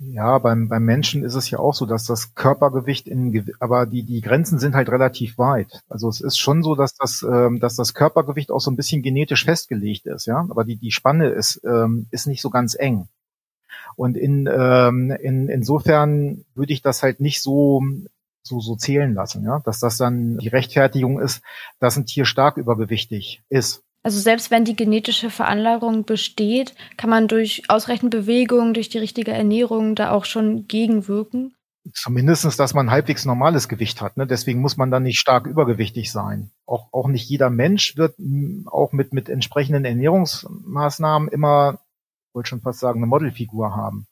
Ja, 0.00 0.38
beim, 0.38 0.68
beim 0.68 0.84
Menschen 0.84 1.24
ist 1.24 1.34
es 1.34 1.50
ja 1.50 1.58
auch 1.58 1.74
so, 1.74 1.84
dass 1.84 2.04
das 2.04 2.34
Körpergewicht 2.34 3.08
in, 3.08 3.52
aber 3.58 3.84
die, 3.86 4.04
die 4.04 4.20
Grenzen 4.20 4.58
sind 4.58 4.74
halt 4.74 4.88
relativ 4.90 5.38
weit. 5.38 5.82
Also 5.88 6.08
es 6.08 6.20
ist 6.20 6.38
schon 6.38 6.62
so, 6.62 6.76
dass 6.76 6.94
das, 6.94 7.24
ähm, 7.28 7.58
dass 7.58 7.74
das 7.74 7.94
Körpergewicht 7.94 8.52
auch 8.52 8.60
so 8.60 8.70
ein 8.70 8.76
bisschen 8.76 9.02
genetisch 9.02 9.44
festgelegt 9.44 10.06
ist, 10.06 10.26
ja. 10.26 10.46
Aber 10.50 10.64
die, 10.64 10.76
die 10.76 10.92
Spanne 10.92 11.28
ist, 11.28 11.60
ähm, 11.64 12.06
ist 12.10 12.28
nicht 12.28 12.42
so 12.42 12.50
ganz 12.50 12.76
eng. 12.78 13.08
Und 13.98 14.16
in, 14.16 14.46
ähm, 14.46 15.10
in, 15.10 15.48
insofern 15.48 16.44
würde 16.54 16.72
ich 16.72 16.82
das 16.82 17.02
halt 17.02 17.18
nicht 17.18 17.42
so, 17.42 17.82
so, 18.44 18.60
so 18.60 18.76
zählen 18.76 19.12
lassen, 19.12 19.44
ja, 19.44 19.60
dass 19.64 19.80
das 19.80 19.96
dann 19.96 20.38
die 20.38 20.46
Rechtfertigung 20.46 21.20
ist, 21.20 21.42
dass 21.80 21.96
ein 21.96 22.06
Tier 22.06 22.24
stark 22.24 22.58
übergewichtig 22.58 23.42
ist. 23.48 23.82
Also 24.04 24.20
selbst 24.20 24.52
wenn 24.52 24.64
die 24.64 24.76
genetische 24.76 25.30
Veranlagung 25.30 26.04
besteht, 26.04 26.76
kann 26.96 27.10
man 27.10 27.26
durch 27.26 27.64
ausreichend 27.66 28.12
Bewegung, 28.12 28.72
durch 28.72 28.88
die 28.88 28.98
richtige 28.98 29.32
Ernährung 29.32 29.96
da 29.96 30.12
auch 30.12 30.26
schon 30.26 30.68
gegenwirken. 30.68 31.56
Zumindestens, 31.92 32.56
dass 32.56 32.74
man 32.74 32.92
halbwegs 32.92 33.24
normales 33.24 33.68
Gewicht 33.68 34.00
hat. 34.00 34.16
Ne? 34.16 34.28
Deswegen 34.28 34.60
muss 34.60 34.76
man 34.76 34.92
dann 34.92 35.02
nicht 35.02 35.18
stark 35.18 35.48
übergewichtig 35.48 36.12
sein. 36.12 36.52
Auch, 36.66 36.92
auch 36.92 37.08
nicht 37.08 37.28
jeder 37.28 37.50
Mensch 37.50 37.96
wird 37.96 38.14
auch 38.66 38.92
mit, 38.92 39.12
mit 39.12 39.28
entsprechenden 39.28 39.84
Ernährungsmaßnahmen 39.84 41.28
immer 41.30 41.80
wollte 42.38 42.50
schon 42.50 42.60
fast 42.60 42.78
sagen, 42.78 43.00
eine 43.00 43.06
Modelfigur 43.06 43.74
haben. 43.74 44.06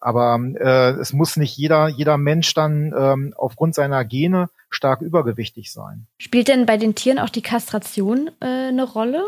Aber 0.00 0.38
äh, 0.56 1.00
es 1.00 1.12
muss 1.12 1.36
nicht 1.36 1.56
jeder, 1.56 1.86
jeder 1.88 2.18
Mensch 2.18 2.52
dann 2.52 2.92
ähm, 2.96 3.34
aufgrund 3.36 3.76
seiner 3.76 4.04
Gene 4.04 4.50
stark 4.68 5.00
übergewichtig 5.00 5.72
sein. 5.72 6.08
Spielt 6.18 6.48
denn 6.48 6.66
bei 6.66 6.76
den 6.76 6.96
Tieren 6.96 7.20
auch 7.20 7.28
die 7.28 7.42
Kastration 7.42 8.30
äh, 8.40 8.68
eine 8.68 8.82
Rolle? 8.82 9.22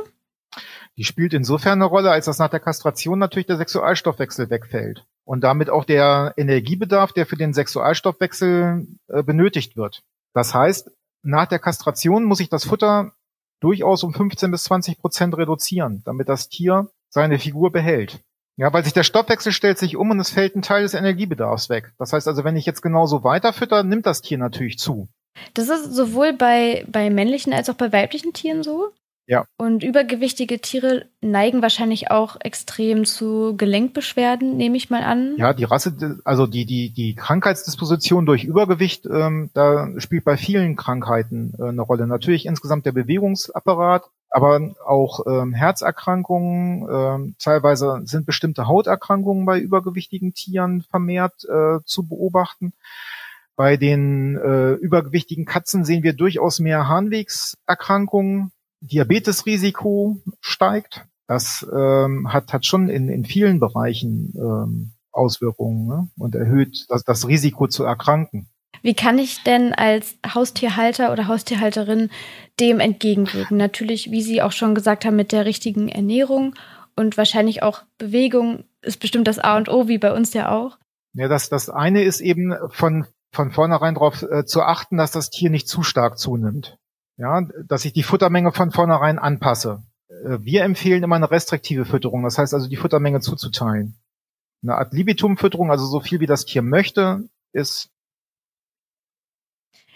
Die 0.97 1.05
spielt 1.05 1.33
insofern 1.33 1.75
eine 1.75 1.85
Rolle, 1.85 2.11
als 2.11 2.25
dass 2.25 2.41
nach 2.41 2.51
der 2.51 2.59
Kastration 2.59 3.21
natürlich 3.21 3.47
der 3.47 3.57
Sexualstoffwechsel 3.57 4.51
wegfällt. 4.51 5.07
Und 5.25 5.43
damit 5.43 5.71
auch 5.71 5.85
der 5.85 6.35
Energiebedarf, 6.37 7.13
der 7.13 7.27
für 7.27 7.37
den 7.37 7.55
Sexualstoffwechsel 7.55 8.89
äh, 9.07 9.23
benötigt 9.23 9.77
wird. 9.77 10.03
Das 10.35 10.55
heißt, 10.55 10.91
nach 11.23 11.47
der 11.47 11.61
Kastration 11.61 12.25
muss 12.25 12.41
ich 12.41 12.49
das 12.49 12.65
Futter 12.65 13.13
durchaus 13.61 14.03
um 14.03 14.13
15 14.13 14.51
bis 14.51 14.65
20 14.65 14.99
Prozent 14.99 15.37
reduzieren, 15.37 16.03
damit 16.05 16.29
das 16.29 16.49
Tier 16.49 16.91
seine 17.11 17.39
Figur 17.39 17.71
behält. 17.71 18.21
Ja, 18.61 18.71
weil 18.75 18.85
sich 18.85 18.93
der 18.93 19.05
Stoffwechsel 19.05 19.53
stellt 19.53 19.79
sich 19.79 19.97
um 19.97 20.11
und 20.11 20.21
es 20.21 20.29
fällt 20.29 20.55
ein 20.55 20.61
Teil 20.61 20.83
des 20.83 20.93
Energiebedarfs 20.93 21.71
weg. 21.71 21.95
Das 21.99 22.13
heißt 22.13 22.29
also, 22.29 22.45
wenn 22.45 22.57
ich 22.57 22.67
jetzt 22.67 22.83
genauso 22.83 23.25
weiterfütter, 23.25 23.85
nimmt 23.85 24.05
das 24.05 24.21
Tier 24.21 24.37
natürlich 24.37 24.79
zu. 24.79 25.09
Das 25.55 25.71
ist 25.71 25.95
sowohl 25.95 26.35
bei, 26.35 26.85
bei 26.87 27.09
männlichen 27.09 27.55
als 27.55 27.71
auch 27.71 27.75
bei 27.75 27.91
weiblichen 27.91 28.35
Tieren 28.35 28.63
so? 28.63 28.93
Ja. 29.31 29.45
Und 29.57 29.85
übergewichtige 29.85 30.61
Tiere 30.61 31.07
neigen 31.21 31.63
wahrscheinlich 31.63 32.11
auch 32.11 32.37
extrem 32.41 33.05
zu 33.05 33.57
Gelenkbeschwerden, 33.57 34.57
nehme 34.57 34.77
ich 34.77 34.91
mal 34.91 35.05
an. 35.05 35.37
Ja, 35.37 35.55
die 35.55 35.63
Rasse, 35.63 36.19
also 36.25 36.49
die, 36.49 36.67
die, 36.67 36.91
die 36.91 37.15
Krankheitsdisposition 37.15 38.27
durch 38.27 38.43
Übergewicht, 38.43 39.07
ähm, 39.07 39.51
da 39.55 39.87
spielt 39.99 40.25
bei 40.25 40.37
vielen 40.37 40.75
Krankheiten 40.75 41.55
äh, 41.61 41.69
eine 41.69 41.83
Rolle. 41.83 42.09
Natürlich 42.09 42.45
insgesamt 42.45 42.87
der 42.87 42.91
Bewegungsapparat, 42.91 44.03
aber 44.31 44.75
auch 44.85 45.25
ähm, 45.29 45.55
Herzerkrankungen, 45.55 46.89
ähm, 46.91 47.37
teilweise 47.39 48.01
sind 48.07 48.27
bestimmte 48.27 48.67
Hauterkrankungen 48.67 49.47
bei 49.47 49.61
übergewichtigen 49.61 50.35
Tieren 50.35 50.83
vermehrt 50.91 51.45
äh, 51.45 51.79
zu 51.85 52.03
beobachten. 52.03 52.73
Bei 53.55 53.77
den 53.77 54.37
äh, 54.37 54.73
übergewichtigen 54.73 55.45
Katzen 55.45 55.85
sehen 55.85 56.03
wir 56.03 56.15
durchaus 56.15 56.59
mehr 56.59 56.89
Harnwegserkrankungen. 56.89 58.51
Diabetesrisiko 58.81 60.19
steigt. 60.41 61.07
Das 61.27 61.67
ähm, 61.73 62.33
hat, 62.33 62.53
hat 62.53 62.67
schon 62.67 62.89
in, 62.89 63.09
in 63.09 63.25
vielen 63.25 63.61
Bereichen 63.61 64.33
ähm, 64.37 64.93
Auswirkungen 65.13 65.87
ne? 65.87 66.09
und 66.19 66.35
erhöht 66.35 66.87
das, 66.89 67.05
das 67.05 67.27
Risiko 67.29 67.69
zu 67.69 67.85
erkranken. 67.85 68.49
Wie 68.83 68.95
kann 68.95 69.19
ich 69.19 69.43
denn 69.43 69.75
als 69.75 70.17
Haustierhalter 70.27 71.13
oder 71.13 71.29
Haustierhalterin 71.29 72.11
dem 72.59 72.81
entgegenwirken? 72.81 73.57
Natürlich, 73.57 74.11
wie 74.11 74.23
Sie 74.23 74.43
auch 74.43 74.53
schon 74.53 74.75
gesagt 74.75 75.05
haben, 75.05 75.17
mit 75.17 75.33
der 75.33 75.45
richtigen 75.45 75.89
Ernährung 75.89 76.55
und 76.97 77.17
wahrscheinlich 77.17 77.63
auch 77.63 77.83
Bewegung 77.99 78.65
ist 78.83 79.01
bestimmt 79.01 79.29
das 79.29 79.39
A 79.39 79.57
und 79.57 79.69
O, 79.69 79.89
wie 79.89 79.99
bei 79.99 80.13
uns 80.13 80.33
ja 80.33 80.51
auch. 80.51 80.79
Ja, 81.13 81.29
das, 81.29 81.49
das 81.49 81.69
eine 81.69 82.03
ist 82.03 82.21
eben 82.21 82.55
von, 82.71 83.07
von 83.33 83.51
vornherein 83.51 83.95
darauf 83.95 84.23
äh, 84.23 84.45
zu 84.45 84.63
achten, 84.63 84.97
dass 84.97 85.11
das 85.11 85.31
Tier 85.31 85.51
nicht 85.51 85.69
zu 85.69 85.83
stark 85.83 86.19
zunimmt. 86.19 86.79
Ja, 87.21 87.43
dass 87.67 87.85
ich 87.85 87.93
die 87.93 88.03
Futtermenge 88.03 88.51
von 88.51 88.71
vornherein 88.71 89.19
anpasse. 89.19 89.83
Äh, 90.09 90.39
wir 90.41 90.65
empfehlen 90.65 91.03
immer 91.03 91.17
eine 91.17 91.31
restriktive 91.31 91.85
Fütterung, 91.85 92.23
das 92.23 92.39
heißt 92.39 92.55
also 92.55 92.67
die 92.67 92.77
Futtermenge 92.77 93.21
zuzuteilen. 93.21 93.99
Eine 94.63 94.77
Art 94.77 94.95
Libitum-Fütterung, 94.95 95.71
also 95.71 95.85
so 95.85 96.01
viel 96.01 96.21
wie 96.21 96.27
das 96.27 96.47
Tier 96.47 96.63
möchte, 96.63 97.29
ist 97.53 97.91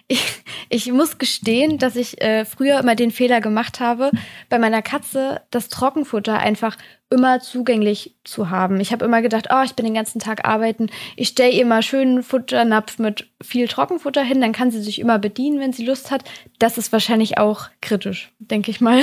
ich, 0.09 0.45
ich 0.69 0.93
muss 0.93 1.19
gestehen, 1.19 1.79
dass 1.79 1.97
ich 1.97 2.21
äh, 2.21 2.45
früher 2.45 2.79
immer 2.79 2.95
den 2.95 3.11
Fehler 3.11 3.41
gemacht 3.41 3.81
habe, 3.81 4.11
bei 4.49 4.59
meiner 4.59 4.83
Katze 4.83 5.41
das 5.51 5.69
Trockenfutter 5.69 6.39
einfach 6.39 6.77
immer 7.11 7.41
zugänglich 7.41 8.17
zu 8.25 8.51
haben. 8.51 8.81
Ich 8.81 8.93
habe 8.93 9.05
immer 9.05 9.23
gedacht, 9.23 9.49
oh, 9.51 9.63
ich 9.65 9.75
bin 9.75 9.85
den 9.85 9.95
ganzen 9.95 10.19
Tag 10.19 10.45
arbeiten, 10.47 10.91
ich 11.17 11.29
stelle 11.29 11.53
ihr 11.53 11.65
mal 11.65 11.83
schönen 11.83 12.23
Futternapf 12.23 12.99
mit 12.99 13.31
viel 13.43 13.69
Trockenfutter 13.69 14.23
hin, 14.23 14.41
dann 14.41 14.53
kann 14.53 14.71
sie 14.71 14.83
sich 14.83 14.99
immer 14.99 15.19
bedienen, 15.19 15.61
wenn 15.61 15.73
sie 15.73 15.87
Lust 15.87 16.11
hat. 16.11 16.25
Das 16.59 16.77
ist 16.77 16.93
wahrscheinlich 16.93 17.39
auch 17.39 17.69
kritisch, 17.81 18.33
denke 18.39 18.71
ich 18.71 18.81
mal. 18.81 19.03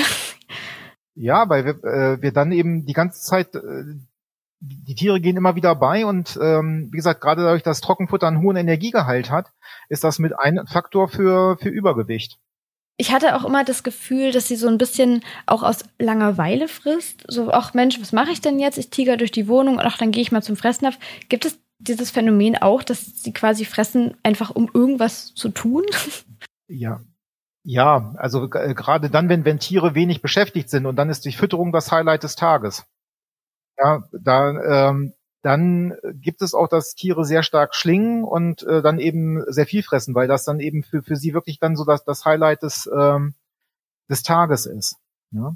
Ja, 1.14 1.50
weil 1.50 1.66
wir, 1.66 1.84
äh, 1.84 2.22
wir 2.22 2.32
dann 2.32 2.52
eben 2.52 2.86
die 2.86 2.94
ganze 2.94 3.22
Zeit 3.22 3.54
äh, 3.54 3.60
die 4.62 4.96
Tiere 4.96 5.20
gehen 5.20 5.38
immer 5.38 5.56
wieder 5.56 5.76
bei 5.76 6.06
und 6.06 6.40
ähm, 6.42 6.90
wie 6.92 6.98
gesagt, 6.98 7.20
gerade 7.20 7.44
dadurch, 7.44 7.64
dass 7.64 7.82
Trockenfutter 7.82 8.28
einen 8.28 8.42
hohen 8.42 8.56
Energiegehalt 8.56 9.32
hat, 9.32 9.52
ist 9.90 10.04
das 10.04 10.20
mit 10.20 10.38
ein 10.38 10.66
Faktor 10.68 11.08
für, 11.08 11.58
für 11.58 11.70
Übergewicht. 11.70 12.40
Ich 12.98 13.12
hatte 13.12 13.36
auch 13.36 13.44
immer 13.44 13.64
das 13.64 13.82
Gefühl, 13.82 14.32
dass 14.32 14.48
sie 14.48 14.56
so 14.56 14.68
ein 14.68 14.78
bisschen 14.78 15.24
auch 15.48 15.64
aus 15.64 15.84
Langeweile 15.98 16.68
frisst. 16.68 17.24
So, 17.28 17.52
ach 17.52 17.74
Mensch, 17.74 18.00
was 18.00 18.12
mache 18.12 18.32
ich 18.32 18.42
denn 18.42 18.60
jetzt? 18.60 18.78
Ich 18.78 18.92
tiger 18.92 19.18
durch 19.18 19.32
die 19.32 19.48
Wohnung 19.48 19.78
und 19.78 19.86
ach, 19.86 19.98
dann 19.98 20.12
gehe 20.12 20.22
ich 20.22 20.32
mal 20.32 20.44
zum 20.44 20.56
Fressnapf. 20.56 21.00
Gibt 21.28 21.46
es 21.46 21.58
dieses 21.80 22.12
Phänomen 22.12 22.58
auch, 22.58 22.84
dass 22.84 23.24
sie 23.24 23.34
quasi 23.34 23.66
fressen, 23.66 24.16
einfach 24.22 24.52
um 24.52 24.70
irgendwas 24.72 25.34
zu 25.34 25.50
tun? 25.50 25.84
Ja. 26.68 27.02
Ja, 27.64 28.14
also 28.18 28.46
äh, 28.54 28.74
gerade 28.74 29.10
dann, 29.10 29.30
wenn, 29.30 29.46
wenn 29.46 29.60
Tiere 29.60 29.94
wenig 29.96 30.22
beschäftigt 30.22 30.70
sind 30.70 30.86
und 30.86 30.96
dann 30.96 31.10
ist 31.10 31.26
die 31.26 31.32
Fütterung 31.32 31.72
das 31.72 31.92
Highlight 31.92 32.24
des 32.24 32.36
Tages. 32.36 32.86
Ja, 33.78 34.04
da, 34.12 34.90
ähm, 34.90 35.14
dann 35.42 35.96
gibt 36.14 36.42
es 36.42 36.54
auch, 36.54 36.68
dass 36.68 36.94
Tiere 36.94 37.26
sehr 37.26 37.44
stark 37.44 37.74
schlingen 37.74 38.24
und 38.24 38.64
äh, 38.64 38.82
dann 38.82 39.00
eben 39.00 39.44
sehr 39.48 39.66
viel 39.66 39.82
fressen, 39.82 40.14
weil 40.14 40.28
das 40.28 40.46
dann 40.46 40.60
eben 40.60 40.84
für, 40.84 41.02
für 41.02 41.16
sie 41.16 41.34
wirklich 41.34 41.60
dann 41.60 41.76
so 41.76 41.84
das, 41.84 42.04
das 42.04 42.26
Highlight 42.26 42.64
des, 42.64 42.90
ähm, 42.96 43.34
des 44.10 44.22
Tages 44.24 44.68
ist. 44.68 44.98
Ja? 45.32 45.56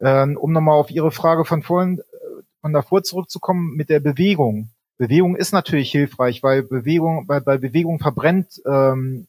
Ähm, 0.00 0.36
um 0.36 0.52
nochmal 0.52 0.78
auf 0.78 0.90
Ihre 0.90 1.10
Frage 1.10 1.44
von 1.44 1.62
vorhin, 1.62 1.98
äh, 1.98 2.42
von 2.60 2.72
davor 2.72 3.02
zurückzukommen 3.02 3.74
mit 3.74 3.88
der 3.88 4.00
Bewegung. 4.00 4.70
Bewegung 4.98 5.34
ist 5.34 5.52
natürlich 5.52 5.90
hilfreich, 5.90 6.42
weil 6.44 6.62
Bewegung, 6.62 7.24
weil 7.26 7.40
bei 7.40 7.58
Bewegung 7.58 7.98
verbrennt 7.98 8.62
ähm, 8.66 9.26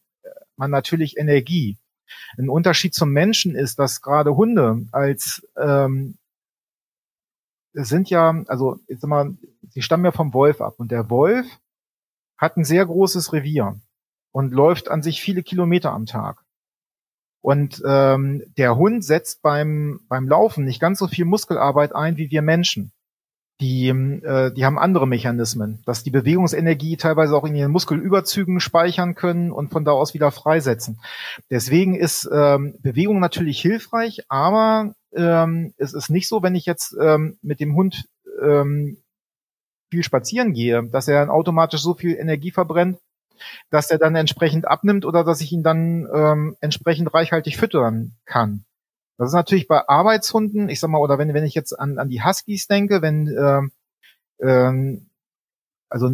man 0.56 0.70
natürlich 0.70 1.18
Energie. 1.18 1.78
Ein 2.38 2.50
Unterschied 2.50 2.94
zum 2.94 3.10
Menschen 3.10 3.56
ist, 3.56 3.80
dass 3.80 4.02
gerade 4.02 4.36
Hunde 4.36 4.86
als 4.92 5.48
ähm, 5.58 6.18
sind 7.74 8.10
ja, 8.10 8.44
also 8.48 8.80
jetzt 8.88 9.02
sag 9.02 9.10
mal, 9.10 9.36
sie 9.70 9.82
stammen 9.82 10.06
ja 10.06 10.12
vom 10.12 10.34
Wolf 10.34 10.62
ab 10.62 10.76
und 10.78 10.92
der 10.92 11.10
Wolf 11.10 11.48
hat 12.38 12.58
ein 12.58 12.66
sehr 12.66 12.86
großes 12.86 13.34
Revier 13.34 13.80
und 14.32 14.54
läuft 14.54 14.90
an 14.90 15.04
sich 15.04 15.22
viele 15.22 15.44
Kilometer 15.44 15.92
am 15.92 16.06
Tag. 16.06 16.44
Und 17.42 17.84
ähm, 17.86 18.44
der 18.58 18.78
Hund 18.78 19.04
setzt 19.04 19.42
beim 19.42 20.00
beim 20.08 20.30
Laufen 20.30 20.64
nicht 20.64 20.80
ganz 20.80 21.00
so 21.00 21.08
viel 21.08 21.26
Muskelarbeit 21.26 21.94
ein 21.94 22.16
wie 22.16 22.32
wir 22.32 22.42
Menschen. 22.42 22.93
Die, 23.64 23.88
äh, 23.88 24.52
die 24.52 24.66
haben 24.66 24.78
andere 24.78 25.08
Mechanismen, 25.08 25.82
dass 25.86 26.04
die 26.04 26.10
Bewegungsenergie 26.12 26.98
teilweise 26.98 27.34
auch 27.34 27.46
in 27.46 27.56
ihren 27.56 27.72
Muskelüberzügen 27.72 28.60
speichern 28.60 29.16
können 29.16 29.54
und 29.54 29.72
von 29.72 29.86
da 29.86 29.92
aus 29.92 30.14
wieder 30.14 30.32
freisetzen. 30.32 31.00
Deswegen 31.50 31.96
ist 31.96 32.30
ähm, 32.30 32.76
Bewegung 32.82 33.22
natürlich 33.22 33.62
hilfreich, 33.62 34.26
aber 34.28 34.96
ähm, 35.16 35.74
es 35.78 35.94
ist 35.94 36.10
nicht 36.10 36.28
so, 36.28 36.44
wenn 36.44 36.56
ich 36.56 36.66
jetzt 36.66 36.94
ähm, 37.00 37.38
mit 37.42 37.62
dem 37.62 37.74
Hund 37.74 38.04
ähm, 38.42 38.98
viel 39.90 40.04
spazieren 40.04 40.52
gehe, 40.52 40.84
dass 40.84 41.08
er 41.08 41.22
dann 41.22 41.30
automatisch 41.30 41.84
so 41.84 41.94
viel 41.94 42.18
Energie 42.18 42.52
verbrennt, 42.52 43.00
dass 43.70 43.90
er 43.90 43.98
dann 43.98 44.18
entsprechend 44.18 44.68
abnimmt 44.68 45.06
oder 45.06 45.24
dass 45.24 45.40
ich 45.40 45.54
ihn 45.54 45.64
dann 45.64 46.06
ähm, 46.14 46.58
entsprechend 46.60 47.14
reichhaltig 47.14 47.56
füttern 47.56 48.12
kann. 48.26 48.66
Das 49.24 49.32
ist 49.32 49.36
natürlich 49.36 49.68
bei 49.68 49.88
Arbeitshunden, 49.88 50.70
ich 50.70 50.80
sag 50.80 50.90
mal, 50.90 51.00
oder 51.00 51.18
wenn, 51.18 51.34
wenn 51.34 51.46
ich 51.46 51.56
jetzt 51.56 51.80
an, 51.80 51.98
an 51.98 52.10
die 52.10 52.24
Huskies 52.24 52.68
denke, 52.68 53.02
wenn 53.02 53.28
ähm, 53.28 53.72
ähm, 54.42 55.10
also 55.90 56.12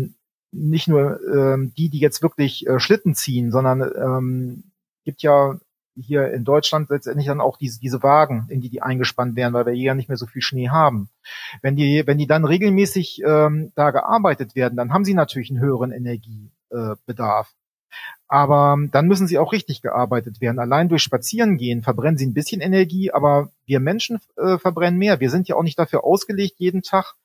nicht 0.52 0.88
nur 0.88 1.20
ähm, 1.28 1.74
die, 1.76 1.90
die 1.90 2.00
jetzt 2.00 2.22
wirklich 2.22 2.68
äh, 2.68 2.80
Schlitten 2.80 3.16
ziehen, 3.16 3.52
sondern 3.52 3.82
ähm, 3.82 4.64
gibt 5.06 5.22
ja 5.22 5.60
hier 5.96 6.32
in 6.32 6.46
Deutschland 6.46 6.90
letztendlich 6.90 7.28
dann 7.28 7.42
auch 7.42 7.58
diese, 7.58 7.80
diese 7.80 8.04
Wagen, 8.04 8.46
in 8.50 8.62
die 8.62 8.70
die 8.70 8.82
eingespannt 8.82 9.36
werden, 9.36 9.54
weil 9.54 9.66
wir 9.66 9.74
hier 9.74 9.88
ja 9.88 9.96
nicht 9.96 10.08
mehr 10.08 10.18
so 10.18 10.28
viel 10.28 10.42
Schnee 10.42 10.70
haben. 10.70 11.10
Wenn 11.62 11.76
die, 11.76 12.04
wenn 12.06 12.18
die 12.18 12.28
dann 12.28 12.46
regelmäßig 12.46 13.24
ähm, 13.26 13.72
da 13.76 13.92
gearbeitet 13.92 14.56
werden, 14.56 14.76
dann 14.76 14.94
haben 14.94 15.06
sie 15.06 15.14
natürlich 15.14 15.50
einen 15.50 15.60
höheren 15.60 15.92
Energiebedarf. 15.92 17.54
Aber 18.30 18.78
dann 18.92 19.08
müssen 19.08 19.28
sie 19.28 19.40
auch 19.40 19.52
richtig 19.52 19.82
gearbeitet 19.82 20.40
werden. 20.40 20.60
Allein 20.60 20.88
durch 20.88 21.02
Spazierengehen 21.02 21.82
verbrennen 21.82 22.18
sie 22.18 22.28
ein 22.28 22.36
bisschen 22.36 22.62
Energie, 22.62 23.12
aber 23.12 23.50
wir 23.66 23.80
Menschen 23.80 24.20
äh, 24.38 24.60
verbrennen 24.60 25.00
mehr. 25.00 25.20
Wir 25.20 25.32
sind 25.32 25.48
ja 25.48 25.56
auch 25.56 25.64
nicht 25.64 25.80
dafür 25.80 26.04
ausgelegt, 26.04 26.56
jeden 26.60 26.84
Tag 26.84 27.16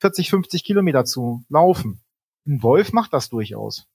40, 0.00 0.28
50 0.28 0.62
Kilometer 0.62 1.06
zu 1.06 1.42
laufen. 1.48 2.00
Ein 2.46 2.62
Wolf 2.62 2.92
macht 2.92 3.14
das 3.14 3.30
durchaus. 3.30 3.86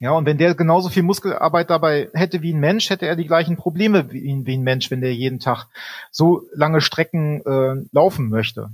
Ja, 0.00 0.12
und 0.12 0.26
wenn 0.26 0.38
der 0.38 0.54
genauso 0.54 0.88
viel 0.88 1.02
Muskelarbeit 1.02 1.70
dabei 1.70 2.08
hätte 2.14 2.42
wie 2.42 2.52
ein 2.52 2.60
Mensch, 2.60 2.90
hätte 2.90 3.06
er 3.06 3.16
die 3.16 3.26
gleichen 3.26 3.56
Probleme 3.56 4.12
wie, 4.12 4.42
wie 4.44 4.56
ein 4.56 4.62
Mensch, 4.62 4.90
wenn 4.90 5.00
der 5.00 5.14
jeden 5.14 5.40
Tag 5.40 5.66
so 6.10 6.46
lange 6.52 6.80
Strecken 6.80 7.44
äh, 7.44 7.84
laufen 7.92 8.28
möchte. 8.28 8.70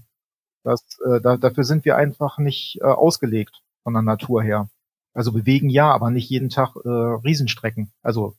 Das, 0.64 0.82
äh, 1.06 1.20
da, 1.20 1.36
dafür 1.36 1.64
sind 1.64 1.84
wir 1.84 1.96
einfach 1.96 2.38
nicht 2.38 2.78
äh, 2.80 2.84
ausgelegt 2.84 3.62
von 3.82 3.94
der 3.94 4.02
Natur 4.02 4.42
her. 4.42 4.68
Also 5.14 5.32
bewegen 5.32 5.70
ja, 5.70 5.90
aber 5.90 6.10
nicht 6.10 6.28
jeden 6.28 6.50
Tag 6.50 6.74
äh, 6.84 6.88
Riesenstrecken. 6.88 7.92
Also 8.02 8.34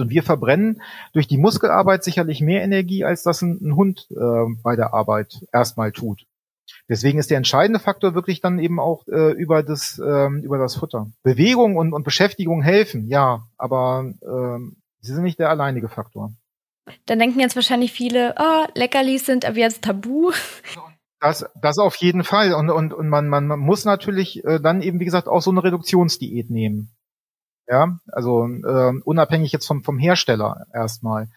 und 0.00 0.10
wir 0.10 0.22
verbrennen 0.22 0.80
durch 1.12 1.26
die 1.26 1.38
Muskelarbeit 1.38 2.04
sicherlich 2.04 2.40
mehr 2.40 2.62
Energie, 2.62 3.04
als 3.04 3.24
das 3.24 3.42
ein, 3.42 3.58
ein 3.60 3.74
Hund 3.74 4.06
äh, 4.10 4.54
bei 4.62 4.76
der 4.76 4.94
Arbeit 4.94 5.44
erstmal 5.52 5.90
tut. 5.90 6.24
Deswegen 6.88 7.18
ist 7.18 7.30
der 7.30 7.38
entscheidende 7.38 7.80
Faktor 7.80 8.14
wirklich 8.14 8.40
dann 8.40 8.58
eben 8.58 8.78
auch 8.78 9.06
äh, 9.08 9.32
über 9.32 9.62
das 9.62 9.98
ähm, 9.98 10.42
über 10.42 10.58
das 10.58 10.76
Futter. 10.76 11.10
Bewegung 11.22 11.76
und, 11.76 11.92
und 11.92 12.04
Beschäftigung 12.04 12.62
helfen, 12.62 13.08
ja, 13.08 13.46
aber 13.56 14.12
ähm, 14.22 14.76
sie 15.00 15.14
sind 15.14 15.24
nicht 15.24 15.38
der 15.38 15.50
alleinige 15.50 15.88
Faktor. 15.88 16.32
Dann 17.06 17.18
denken 17.18 17.40
jetzt 17.40 17.56
wahrscheinlich 17.56 17.92
viele, 17.92 18.34
oh, 18.38 18.64
Leckerlis 18.74 19.26
sind 19.26 19.44
aber 19.44 19.58
jetzt 19.58 19.82
tabu. 19.82 20.30
Das, 21.20 21.44
das 21.60 21.78
auf 21.78 21.96
jeden 21.96 22.22
Fall. 22.22 22.54
Und, 22.54 22.70
und, 22.70 22.94
und 22.94 23.08
man, 23.08 23.28
man, 23.28 23.46
man 23.46 23.58
muss 23.58 23.84
natürlich 23.84 24.44
äh, 24.44 24.60
dann 24.60 24.82
eben, 24.82 25.00
wie 25.00 25.04
gesagt, 25.04 25.28
auch 25.28 25.42
so 25.42 25.50
eine 25.50 25.64
Reduktionsdiät 25.64 26.50
nehmen. 26.50 26.94
Ja, 27.66 27.98
also 28.06 28.46
äh, 28.46 28.92
unabhängig 29.04 29.52
jetzt 29.52 29.66
vom, 29.66 29.82
vom 29.82 29.98
Hersteller 29.98 30.66
erstmal. 30.72 31.28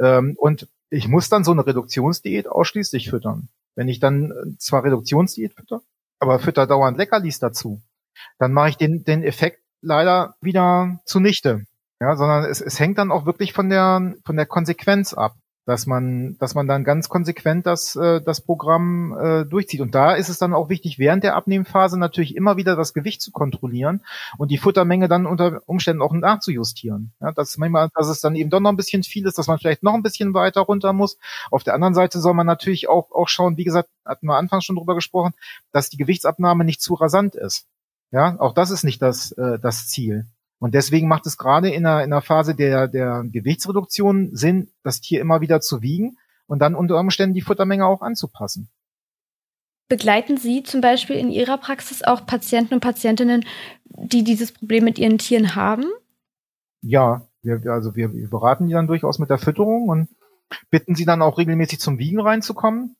Ähm, 0.00 0.34
und 0.38 0.68
ich 0.90 1.06
muss 1.06 1.28
dann 1.28 1.44
so 1.44 1.52
eine 1.52 1.66
Reduktionsdiät 1.66 2.48
ausschließlich 2.48 3.10
füttern. 3.10 3.48
Wenn 3.76 3.88
ich 3.88 4.00
dann 4.00 4.32
äh, 4.32 4.58
zwar 4.58 4.84
Reduktionsdiät 4.84 5.54
fütter, 5.54 5.82
aber 6.18 6.38
fütter 6.38 6.66
dauernd 6.66 6.98
Leckerlis 6.98 7.38
dazu, 7.38 7.82
dann 8.38 8.52
mache 8.52 8.70
ich 8.70 8.76
den, 8.78 9.04
den 9.04 9.22
Effekt 9.22 9.60
leider 9.80 10.34
wieder 10.40 10.98
zunichte. 11.04 11.66
Ja, 12.00 12.16
sondern 12.16 12.44
es, 12.44 12.60
es 12.60 12.80
hängt 12.80 12.98
dann 12.98 13.12
auch 13.12 13.24
wirklich 13.24 13.52
von 13.52 13.68
der, 13.68 14.14
von 14.24 14.36
der 14.36 14.46
Konsequenz 14.46 15.14
ab 15.14 15.34
dass 15.66 15.86
man, 15.86 16.38
dass 16.38 16.54
man 16.54 16.68
dann 16.68 16.84
ganz 16.84 17.08
konsequent 17.08 17.66
das, 17.66 17.96
äh, 17.96 18.22
das 18.22 18.40
Programm 18.40 19.18
äh, 19.18 19.44
durchzieht. 19.44 19.80
Und 19.80 19.96
da 19.96 20.14
ist 20.14 20.28
es 20.28 20.38
dann 20.38 20.54
auch 20.54 20.68
wichtig, 20.68 20.98
während 21.00 21.24
der 21.24 21.34
Abnehmphase 21.34 21.98
natürlich 21.98 22.36
immer 22.36 22.56
wieder 22.56 22.76
das 22.76 22.94
Gewicht 22.94 23.20
zu 23.20 23.32
kontrollieren 23.32 24.00
und 24.38 24.52
die 24.52 24.58
Futtermenge 24.58 25.08
dann 25.08 25.26
unter 25.26 25.60
Umständen 25.66 26.02
auch 26.02 26.12
nachzujustieren. 26.12 27.12
Ja, 27.20 27.32
dass 27.32 27.58
manchmal, 27.58 27.90
dass 27.94 28.06
es 28.06 28.20
dann 28.20 28.36
eben 28.36 28.48
doch 28.48 28.60
noch 28.60 28.70
ein 28.70 28.76
bisschen 28.76 29.02
viel 29.02 29.26
ist, 29.26 29.38
dass 29.38 29.48
man 29.48 29.58
vielleicht 29.58 29.82
noch 29.82 29.94
ein 29.94 30.04
bisschen 30.04 30.34
weiter 30.34 30.60
runter 30.60 30.92
muss. 30.92 31.18
Auf 31.50 31.64
der 31.64 31.74
anderen 31.74 31.94
Seite 31.94 32.20
soll 32.20 32.34
man 32.34 32.46
natürlich 32.46 32.88
auch, 32.88 33.10
auch 33.10 33.28
schauen, 33.28 33.56
wie 33.56 33.64
gesagt, 33.64 33.88
hatten 34.04 34.26
wir 34.26 34.36
anfangs 34.36 34.64
schon 34.64 34.76
drüber 34.76 34.94
gesprochen, 34.94 35.34
dass 35.72 35.90
die 35.90 35.96
Gewichtsabnahme 35.96 36.64
nicht 36.64 36.80
zu 36.80 36.94
rasant 36.94 37.34
ist. 37.34 37.66
Ja, 38.12 38.36
auch 38.38 38.54
das 38.54 38.70
ist 38.70 38.84
nicht 38.84 39.02
das, 39.02 39.32
äh, 39.32 39.58
das 39.58 39.88
Ziel. 39.88 40.26
Und 40.58 40.74
deswegen 40.74 41.08
macht 41.08 41.26
es 41.26 41.36
gerade 41.36 41.68
in 41.68 41.84
einer, 41.86 42.02
in 42.02 42.12
einer 42.12 42.22
Phase 42.22 42.54
der, 42.54 42.88
der 42.88 43.24
Gewichtsreduktion 43.24 44.34
Sinn, 44.34 44.70
das 44.82 45.00
Tier 45.00 45.20
immer 45.20 45.40
wieder 45.40 45.60
zu 45.60 45.82
wiegen 45.82 46.16
und 46.46 46.60
dann 46.60 46.74
unter 46.74 46.98
Umständen 46.98 47.34
die 47.34 47.42
Futtermenge 47.42 47.86
auch 47.86 48.02
anzupassen. 48.02 48.68
Begleiten 49.88 50.36
Sie 50.36 50.62
zum 50.62 50.80
Beispiel 50.80 51.16
in 51.16 51.30
Ihrer 51.30 51.58
Praxis 51.58 52.02
auch 52.02 52.26
Patienten 52.26 52.74
und 52.74 52.80
Patientinnen, 52.80 53.44
die 53.84 54.24
dieses 54.24 54.52
Problem 54.52 54.84
mit 54.84 54.98
ihren 54.98 55.18
Tieren 55.18 55.54
haben? 55.54 55.84
Ja, 56.80 57.28
wir, 57.42 57.60
also 57.70 57.94
wir, 57.94 58.12
wir 58.12 58.28
beraten 58.28 58.66
die 58.66 58.72
dann 58.72 58.88
durchaus 58.88 59.18
mit 59.18 59.30
der 59.30 59.38
Fütterung 59.38 59.88
und 59.88 60.08
bitten 60.70 60.94
sie 60.94 61.04
dann 61.04 61.22
auch 61.22 61.38
regelmäßig 61.38 61.80
zum 61.80 61.98
Wiegen 61.98 62.20
reinzukommen, 62.20 62.96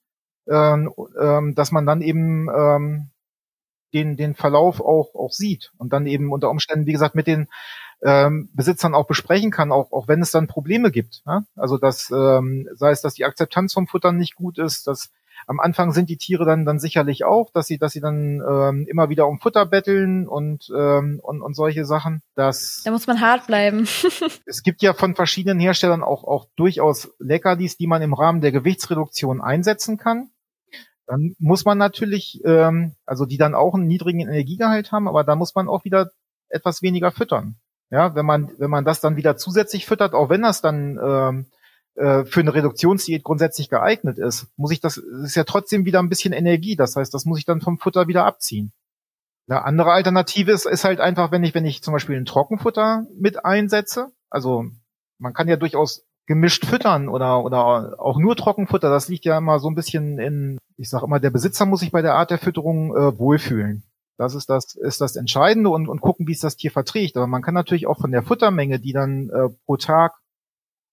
ähm, 0.48 0.92
ähm, 1.20 1.54
dass 1.54 1.72
man 1.72 1.86
dann 1.86 2.02
eben 2.02 2.48
ähm, 2.48 3.10
den, 3.96 4.16
den 4.16 4.34
Verlauf 4.34 4.80
auch, 4.80 5.14
auch 5.14 5.32
sieht 5.32 5.72
und 5.78 5.92
dann 5.92 6.06
eben 6.06 6.32
unter 6.32 6.50
Umständen, 6.50 6.86
wie 6.86 6.92
gesagt, 6.92 7.14
mit 7.14 7.26
den 7.26 7.48
ähm, 8.04 8.50
Besitzern 8.52 8.94
auch 8.94 9.06
besprechen 9.06 9.50
kann, 9.50 9.72
auch, 9.72 9.90
auch 9.92 10.06
wenn 10.06 10.20
es 10.20 10.30
dann 10.30 10.48
Probleme 10.48 10.90
gibt. 10.90 11.22
Ja? 11.26 11.44
Also 11.56 11.78
dass, 11.78 12.10
ähm, 12.10 12.68
sei 12.74 12.90
es, 12.90 13.00
dass 13.00 13.14
die 13.14 13.24
Akzeptanz 13.24 13.72
vom 13.72 13.86
Futtern 13.86 14.18
nicht 14.18 14.34
gut 14.34 14.58
ist, 14.58 14.86
dass 14.86 15.10
am 15.46 15.60
Anfang 15.60 15.92
sind 15.92 16.10
die 16.10 16.16
Tiere 16.16 16.44
dann 16.44 16.64
dann 16.64 16.78
sicherlich 16.78 17.24
auch, 17.24 17.50
dass 17.52 17.66
sie, 17.66 17.78
dass 17.78 17.92
sie 17.92 18.00
dann 18.00 18.42
ähm, 18.46 18.86
immer 18.88 19.08
wieder 19.08 19.28
um 19.28 19.38
Futter 19.38 19.64
betteln 19.64 20.26
und, 20.26 20.70
ähm, 20.76 21.20
und, 21.22 21.40
und 21.40 21.54
solche 21.54 21.84
Sachen. 21.84 22.22
Dass 22.34 22.82
da 22.84 22.90
muss 22.90 23.06
man 23.06 23.20
hart 23.20 23.46
bleiben. 23.46 23.86
es 24.46 24.62
gibt 24.62 24.82
ja 24.82 24.92
von 24.92 25.14
verschiedenen 25.14 25.60
Herstellern 25.60 26.02
auch, 26.02 26.24
auch 26.24 26.46
durchaus 26.56 27.14
Leckerlis, 27.18 27.76
die 27.76 27.86
man 27.86 28.02
im 28.02 28.14
Rahmen 28.14 28.40
der 28.40 28.52
Gewichtsreduktion 28.52 29.40
einsetzen 29.40 29.98
kann. 29.98 30.30
Dann 31.06 31.36
muss 31.38 31.64
man 31.64 31.78
natürlich, 31.78 32.40
ähm, 32.44 32.94
also 33.04 33.26
die 33.26 33.38
dann 33.38 33.54
auch 33.54 33.74
einen 33.74 33.86
niedrigen 33.86 34.20
Energiegehalt 34.20 34.92
haben, 34.92 35.08
aber 35.08 35.24
da 35.24 35.36
muss 35.36 35.54
man 35.54 35.68
auch 35.68 35.84
wieder 35.84 36.10
etwas 36.48 36.82
weniger 36.82 37.12
füttern. 37.12 37.56
Ja, 37.90 38.14
wenn 38.16 38.26
man, 38.26 38.50
wenn 38.58 38.70
man 38.70 38.84
das 38.84 39.00
dann 39.00 39.16
wieder 39.16 39.36
zusätzlich 39.36 39.86
füttert, 39.86 40.14
auch 40.14 40.28
wenn 40.28 40.42
das 40.42 40.60
dann 40.60 40.98
ähm, 41.00 41.46
äh, 41.94 42.24
für 42.24 42.40
eine 42.40 42.52
Reduktionsdiät 42.52 43.22
grundsätzlich 43.22 43.68
geeignet 43.68 44.18
ist, 44.18 44.48
muss 44.56 44.72
ich 44.72 44.80
das, 44.80 44.96
ist 44.96 45.36
ja 45.36 45.44
trotzdem 45.44 45.84
wieder 45.84 46.00
ein 46.00 46.08
bisschen 46.08 46.32
Energie. 46.32 46.74
Das 46.74 46.96
heißt, 46.96 47.14
das 47.14 47.24
muss 47.24 47.38
ich 47.38 47.44
dann 47.44 47.60
vom 47.60 47.78
Futter 47.78 48.08
wieder 48.08 48.24
abziehen. 48.24 48.72
Eine 49.48 49.64
andere 49.64 49.92
Alternative 49.92 50.50
ist, 50.50 50.66
ist 50.66 50.84
halt 50.84 50.98
einfach, 50.98 51.30
wenn 51.30 51.44
ich, 51.44 51.54
wenn 51.54 51.64
ich 51.64 51.82
zum 51.82 51.92
Beispiel 51.92 52.16
ein 52.16 52.24
Trockenfutter 52.24 53.06
mit 53.16 53.44
einsetze, 53.44 54.10
also 54.28 54.64
man 55.18 55.32
kann 55.32 55.48
ja 55.48 55.56
durchaus 55.56 56.04
gemischt 56.26 56.66
füttern 56.66 57.08
oder, 57.08 57.44
oder 57.44 58.00
auch 58.00 58.18
nur 58.18 58.36
Trockenfutter, 58.36 58.90
das 58.90 59.08
liegt 59.08 59.24
ja 59.24 59.38
immer 59.38 59.58
so 59.58 59.68
ein 59.68 59.74
bisschen 59.74 60.18
in, 60.18 60.58
ich 60.76 60.90
sage 60.90 61.06
immer, 61.06 61.20
der 61.20 61.30
Besitzer 61.30 61.66
muss 61.66 61.80
sich 61.80 61.92
bei 61.92 62.02
der 62.02 62.14
Art 62.14 62.30
der 62.30 62.38
Fütterung 62.38 62.94
äh, 62.96 63.18
wohlfühlen. 63.18 63.84
Das 64.18 64.34
ist 64.34 64.48
das, 64.48 64.74
ist 64.74 65.00
das 65.00 65.16
Entscheidende 65.16 65.70
und, 65.70 65.88
und 65.88 66.00
gucken, 66.00 66.26
wie 66.26 66.32
es 66.32 66.40
das 66.40 66.56
Tier 66.56 66.70
verträgt. 66.70 67.16
Aber 67.16 67.26
man 67.26 67.42
kann 67.42 67.54
natürlich 67.54 67.86
auch 67.86 68.00
von 68.00 68.12
der 68.12 68.22
Futtermenge, 68.22 68.80
die 68.80 68.92
dann 68.92 69.28
äh, 69.28 69.50
pro 69.66 69.76
Tag 69.76 70.14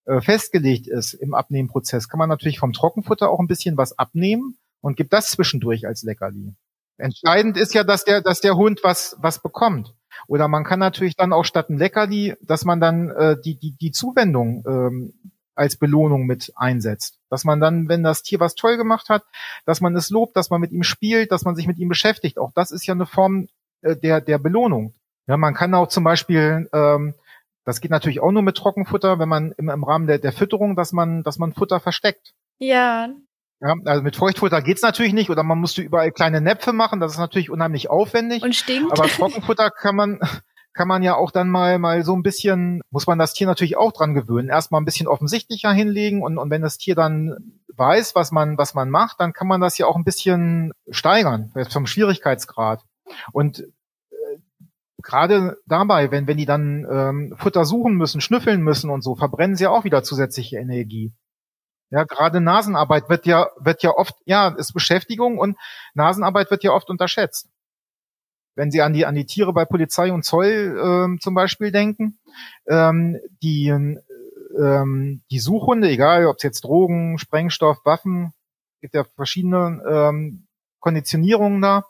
äh, 0.06 0.20
festgelegt 0.20 0.88
ist 0.88 1.14
im 1.14 1.34
Abnehmprozess, 1.34 2.10
kann 2.10 2.20
man 2.20 2.30
natürlich 2.30 2.60
vom 2.60 2.74
Trockenfutter 2.74 3.30
auch 3.30 3.40
ein 3.40 3.48
bisschen 3.48 3.78
was 3.78 3.98
abnehmen 3.98 4.58
und 4.82 4.98
gibt 4.98 5.14
das 5.14 5.32
zwischendurch 5.32 5.88
als 5.88 6.04
Leckerli. 6.04 6.54
Entscheidend 6.98 7.58
ist 7.58 7.74
ja, 7.74 7.84
dass 7.84 8.04
der, 8.04 8.22
dass 8.22 8.42
der 8.42 8.56
Hund 8.56 8.82
was, 8.84 9.16
was 9.20 9.42
bekommt. 9.42 9.96
Oder 10.28 10.48
man 10.48 10.64
kann 10.64 10.80
natürlich 10.80 11.16
dann 11.16 11.34
auch 11.34 11.46
statt 11.46 11.70
ein 11.70 11.78
Leckerli, 11.78 12.36
dass 12.42 12.66
man 12.66 12.80
dann 12.80 13.10
äh, 13.10 13.38
die, 13.40 13.56
die, 13.56 13.72
die 13.72 13.92
Zuwendung 13.92 14.64
ähm, 14.68 15.14
als 15.56 15.76
Belohnung 15.76 16.26
mit 16.26 16.52
einsetzt. 16.56 17.20
Dass 17.30 17.44
man 17.44 17.60
dann, 17.60 17.90
wenn 17.90 18.04
das 18.04 18.24
Tier 18.24 18.40
was 18.40 18.56
toll 18.56 18.78
gemacht 18.78 19.10
hat, 19.10 19.24
dass 19.66 19.82
man 19.82 19.96
es 19.96 20.10
lobt, 20.10 20.36
dass 20.36 20.50
man 20.50 20.62
mit 20.62 20.72
ihm 20.72 20.84
spielt, 20.84 21.32
dass 21.32 21.44
man 21.44 21.56
sich 21.56 21.68
mit 21.68 21.78
ihm 21.78 21.90
beschäftigt. 21.90 22.40
Auch 22.40 22.52
das 22.54 22.72
ist 22.72 22.86
ja 22.86 22.94
eine 22.94 23.06
Form 23.06 23.48
äh, 23.82 23.96
der, 23.96 24.22
der 24.22 24.38
Belohnung. 24.38 24.94
Ja, 25.28 25.38
man 25.38 25.54
kann 25.54 25.74
auch 25.74 25.88
zum 25.88 26.04
Beispiel, 26.04 26.70
ähm, 26.74 27.14
das 27.66 27.80
geht 27.80 27.92
natürlich 27.92 28.20
auch 28.20 28.32
nur 28.32 28.42
mit 28.42 28.58
Trockenfutter, 28.58 29.20
wenn 29.20 29.30
man 29.30 29.54
im, 29.58 29.70
im 29.70 29.84
Rahmen 29.84 30.08
der, 30.08 30.20
der 30.20 30.34
Fütterung, 30.34 30.76
dass 30.76 30.92
man, 30.92 31.24
dass 31.24 31.38
man 31.38 31.54
Futter 31.54 31.80
versteckt. 31.80 32.34
Ja. 32.60 33.10
Ja, 33.64 33.76
also 33.86 34.04
mit 34.04 34.18
Feuchtfutter 34.18 34.62
geht's 34.62 34.82
natürlich 34.82 35.14
nicht 35.14 35.30
oder 35.30 35.42
man 35.42 35.58
musste 35.58 35.82
überall 35.82 36.12
kleine 36.12 36.42
Näpfe 36.42 36.74
machen, 36.74 37.00
das 37.00 37.14
ist 37.14 37.18
natürlich 37.18 37.50
unheimlich 37.50 37.90
aufwendig. 37.90 38.44
Und 38.44 38.54
stinkt. 38.54 38.92
Aber 38.92 39.08
Trockenfutter 39.08 39.72
kann 39.72 39.96
man, 39.96 40.20
kann 40.74 40.90
man 40.90 41.02
ja 41.02 41.16
auch 41.16 41.32
dann 41.32 41.50
mal, 41.50 41.80
mal 41.80 42.04
so 42.04 42.14
ein 42.14 42.24
bisschen, 42.24 42.82
muss 42.90 43.08
man 43.08 43.18
das 43.18 43.34
Tier 43.34 43.48
natürlich 43.48 43.78
auch 43.78 43.94
dran 43.94 44.16
gewöhnen. 44.16 44.50
Erstmal 44.50 44.82
ein 44.82 44.86
bisschen 44.86 45.08
offensichtlicher 45.08 45.72
hinlegen 45.72 46.24
und, 46.24 46.38
und 46.38 46.50
wenn 46.50 46.62
das 46.62 46.78
Tier 46.78 46.94
dann 46.94 47.38
weiß, 47.74 48.16
was 48.16 48.34
man, 48.34 48.58
was 48.58 48.74
man 48.74 48.90
macht, 48.90 49.22
dann 49.22 49.32
kann 49.32 49.48
man 49.48 49.62
das 49.62 49.78
ja 49.78 49.86
auch 49.86 49.96
ein 49.96 50.04
bisschen 50.04 50.74
steigern, 50.90 51.54
vom 51.70 51.88
Schwierigkeitsgrad. 51.88 52.84
Und 53.32 53.60
äh, 53.60 54.40
gerade 55.02 55.58
dabei, 55.68 56.12
wenn, 56.12 56.28
wenn 56.28 56.38
die 56.38 56.46
dann 56.46 56.86
ähm, 56.92 57.36
Futter 57.38 57.64
suchen 57.64 57.96
müssen, 57.96 58.20
schnüffeln 58.20 58.62
müssen 58.62 58.90
und 58.90 59.04
so, 59.04 59.16
verbrennen 59.16 59.56
sie 59.56 59.68
auch 59.68 59.86
wieder 59.86 60.04
zusätzliche 60.04 60.58
Energie. 60.58 61.14
Ja, 61.94 62.06
gerade 62.06 62.42
Nasenarbeit 62.42 63.08
wird 63.08 63.28
ja, 63.28 63.52
wird 63.60 63.84
ja 63.84 63.92
oft, 63.92 64.16
ja, 64.26 64.48
ist 64.48 64.74
Beschäftigung 64.74 65.38
und 65.38 65.60
Nasenarbeit 65.94 66.50
wird 66.50 66.64
ja 66.64 66.72
oft 66.72 66.90
unterschätzt. 66.90 67.52
Wenn 68.56 68.72
Sie 68.72 68.82
an 68.82 68.94
die, 68.94 69.06
an 69.06 69.14
die 69.14 69.28
Tiere 69.28 69.54
bei 69.54 69.66
Polizei 69.66 70.12
und 70.12 70.26
Zoll 70.26 70.76
ähm, 70.84 71.20
zum 71.22 71.36
Beispiel 71.36 71.72
denken, 71.72 72.18
ähm, 72.68 73.20
die, 73.44 73.68
ähm, 73.68 75.22
die 75.30 75.40
Suchhunde, 75.40 75.88
egal 75.88 76.26
ob 76.26 76.38
es 76.38 76.44
jetzt 76.44 76.64
Drogen, 76.64 77.20
Sprengstoff, 77.20 77.86
Waffen, 77.86 78.34
gibt 78.82 78.96
ja 78.96 79.04
verschiedene 79.04 79.84
ähm, 79.88 80.48
Konditionierungen 80.80 81.62
da, 81.62 81.86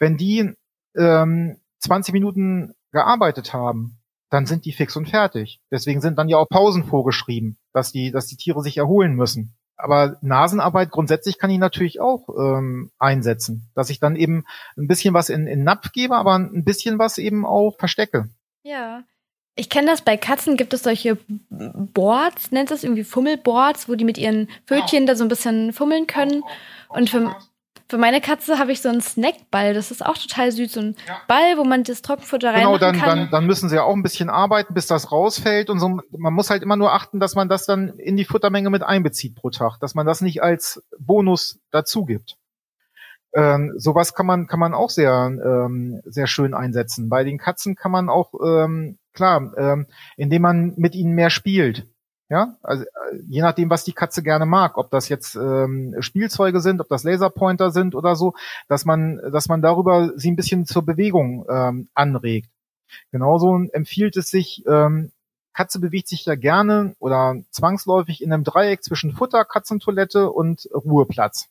wenn 0.00 0.16
die 0.16 0.52
ähm, 0.96 1.60
20 1.78 2.12
Minuten 2.12 2.74
gearbeitet 2.90 3.52
haben, 3.52 4.00
dann 4.34 4.46
sind 4.46 4.64
die 4.64 4.72
fix 4.72 4.96
und 4.96 5.08
fertig. 5.08 5.60
Deswegen 5.70 6.00
sind 6.00 6.18
dann 6.18 6.28
ja 6.28 6.38
auch 6.38 6.48
Pausen 6.48 6.84
vorgeschrieben, 6.84 7.56
dass 7.72 7.92
die, 7.92 8.10
dass 8.10 8.26
die 8.26 8.36
Tiere 8.36 8.62
sich 8.62 8.76
erholen 8.76 9.14
müssen. 9.14 9.54
Aber 9.76 10.16
Nasenarbeit 10.22 10.90
grundsätzlich 10.90 11.38
kann 11.38 11.50
ich 11.50 11.58
natürlich 11.58 12.00
auch 12.00 12.28
ähm, 12.36 12.90
einsetzen, 12.98 13.70
dass 13.76 13.90
ich 13.90 14.00
dann 14.00 14.16
eben 14.16 14.44
ein 14.76 14.88
bisschen 14.88 15.14
was 15.14 15.28
in, 15.28 15.46
in 15.46 15.62
Napf 15.62 15.92
gebe, 15.92 16.16
aber 16.16 16.34
ein 16.34 16.64
bisschen 16.64 16.98
was 16.98 17.18
eben 17.18 17.46
auch 17.46 17.76
verstecke. 17.78 18.28
Ja. 18.64 19.04
Ich 19.54 19.70
kenne 19.70 19.86
das, 19.86 20.02
bei 20.02 20.16
Katzen 20.16 20.56
gibt 20.56 20.74
es 20.74 20.82
solche 20.82 21.16
Boards, 21.48 22.50
nennt 22.50 22.72
es 22.72 22.82
irgendwie 22.82 23.04
Fummelboards, 23.04 23.88
wo 23.88 23.94
die 23.94 24.04
mit 24.04 24.18
ihren 24.18 24.48
Pfötchen 24.66 25.06
da 25.06 25.14
so 25.14 25.24
ein 25.24 25.28
bisschen 25.28 25.72
fummeln 25.72 26.08
können. 26.08 26.42
Und 26.88 27.08
für, 27.08 27.36
für 27.88 27.98
meine 27.98 28.20
Katze 28.20 28.58
habe 28.58 28.72
ich 28.72 28.80
so 28.80 28.88
einen 28.88 29.02
Snackball, 29.02 29.74
das 29.74 29.90
ist 29.90 30.04
auch 30.04 30.16
total 30.16 30.50
süß, 30.50 30.72
so 30.72 30.80
ein 30.80 30.96
ja. 31.06 31.20
Ball, 31.28 31.58
wo 31.58 31.64
man 31.64 31.84
das 31.84 32.02
Trockenfutter 32.02 32.48
rein 32.48 32.60
Genau, 32.60 32.78
dann, 32.78 32.96
kann. 32.96 33.18
dann, 33.18 33.30
dann 33.30 33.46
müssen 33.46 33.68
sie 33.68 33.76
ja 33.76 33.82
auch 33.82 33.94
ein 33.94 34.02
bisschen 34.02 34.30
arbeiten, 34.30 34.74
bis 34.74 34.86
das 34.86 35.12
rausfällt 35.12 35.68
und 35.68 35.80
so. 35.80 36.00
Man 36.16 36.32
muss 36.32 36.50
halt 36.50 36.62
immer 36.62 36.76
nur 36.76 36.92
achten, 36.92 37.20
dass 37.20 37.34
man 37.34 37.48
das 37.48 37.66
dann 37.66 37.90
in 37.98 38.16
die 38.16 38.24
Futtermenge 38.24 38.70
mit 38.70 38.82
einbezieht 38.82 39.34
pro 39.34 39.50
Tag, 39.50 39.78
dass 39.80 39.94
man 39.94 40.06
das 40.06 40.22
nicht 40.22 40.42
als 40.42 40.82
Bonus 40.98 41.60
dazu 41.70 42.04
gibt. 42.04 42.36
Ähm, 43.34 43.74
sowas 43.76 44.14
kann 44.14 44.26
man 44.26 44.46
kann 44.46 44.60
man 44.60 44.74
auch 44.74 44.90
sehr 44.90 45.12
ähm, 45.12 46.00
sehr 46.04 46.28
schön 46.28 46.54
einsetzen. 46.54 47.08
Bei 47.08 47.24
den 47.24 47.36
Katzen 47.36 47.74
kann 47.74 47.90
man 47.90 48.08
auch 48.08 48.32
ähm, 48.44 48.98
klar, 49.12 49.52
ähm, 49.56 49.86
indem 50.16 50.42
man 50.42 50.74
mit 50.76 50.94
ihnen 50.94 51.14
mehr 51.14 51.30
spielt. 51.30 51.86
Ja, 52.34 52.56
also 52.64 52.82
äh, 52.82 53.20
je 53.28 53.42
nachdem, 53.42 53.70
was 53.70 53.84
die 53.84 53.92
Katze 53.92 54.20
gerne 54.20 54.44
mag, 54.44 54.76
ob 54.76 54.90
das 54.90 55.08
jetzt 55.08 55.36
ähm, 55.36 55.94
Spielzeuge 56.00 56.60
sind, 56.60 56.80
ob 56.80 56.88
das 56.88 57.04
Laserpointer 57.04 57.70
sind 57.70 57.94
oder 57.94 58.16
so, 58.16 58.34
dass 58.66 58.84
man, 58.84 59.20
dass 59.30 59.46
man 59.46 59.62
darüber 59.62 60.10
sie 60.16 60.32
ein 60.32 60.36
bisschen 60.36 60.66
zur 60.66 60.82
Bewegung 60.82 61.46
ähm, 61.48 61.86
anregt. 61.94 62.50
Genauso 63.12 63.56
empfiehlt 63.72 64.16
es 64.16 64.30
sich, 64.30 64.64
ähm, 64.66 65.12
Katze 65.52 65.78
bewegt 65.78 66.08
sich 66.08 66.24
ja 66.24 66.34
gerne 66.34 66.96
oder 66.98 67.36
zwangsläufig 67.52 68.20
in 68.20 68.32
einem 68.32 68.42
Dreieck 68.42 68.82
zwischen 68.82 69.12
Futter, 69.12 69.44
Katzentoilette 69.44 70.28
und 70.28 70.68
Ruheplatz. 70.74 71.48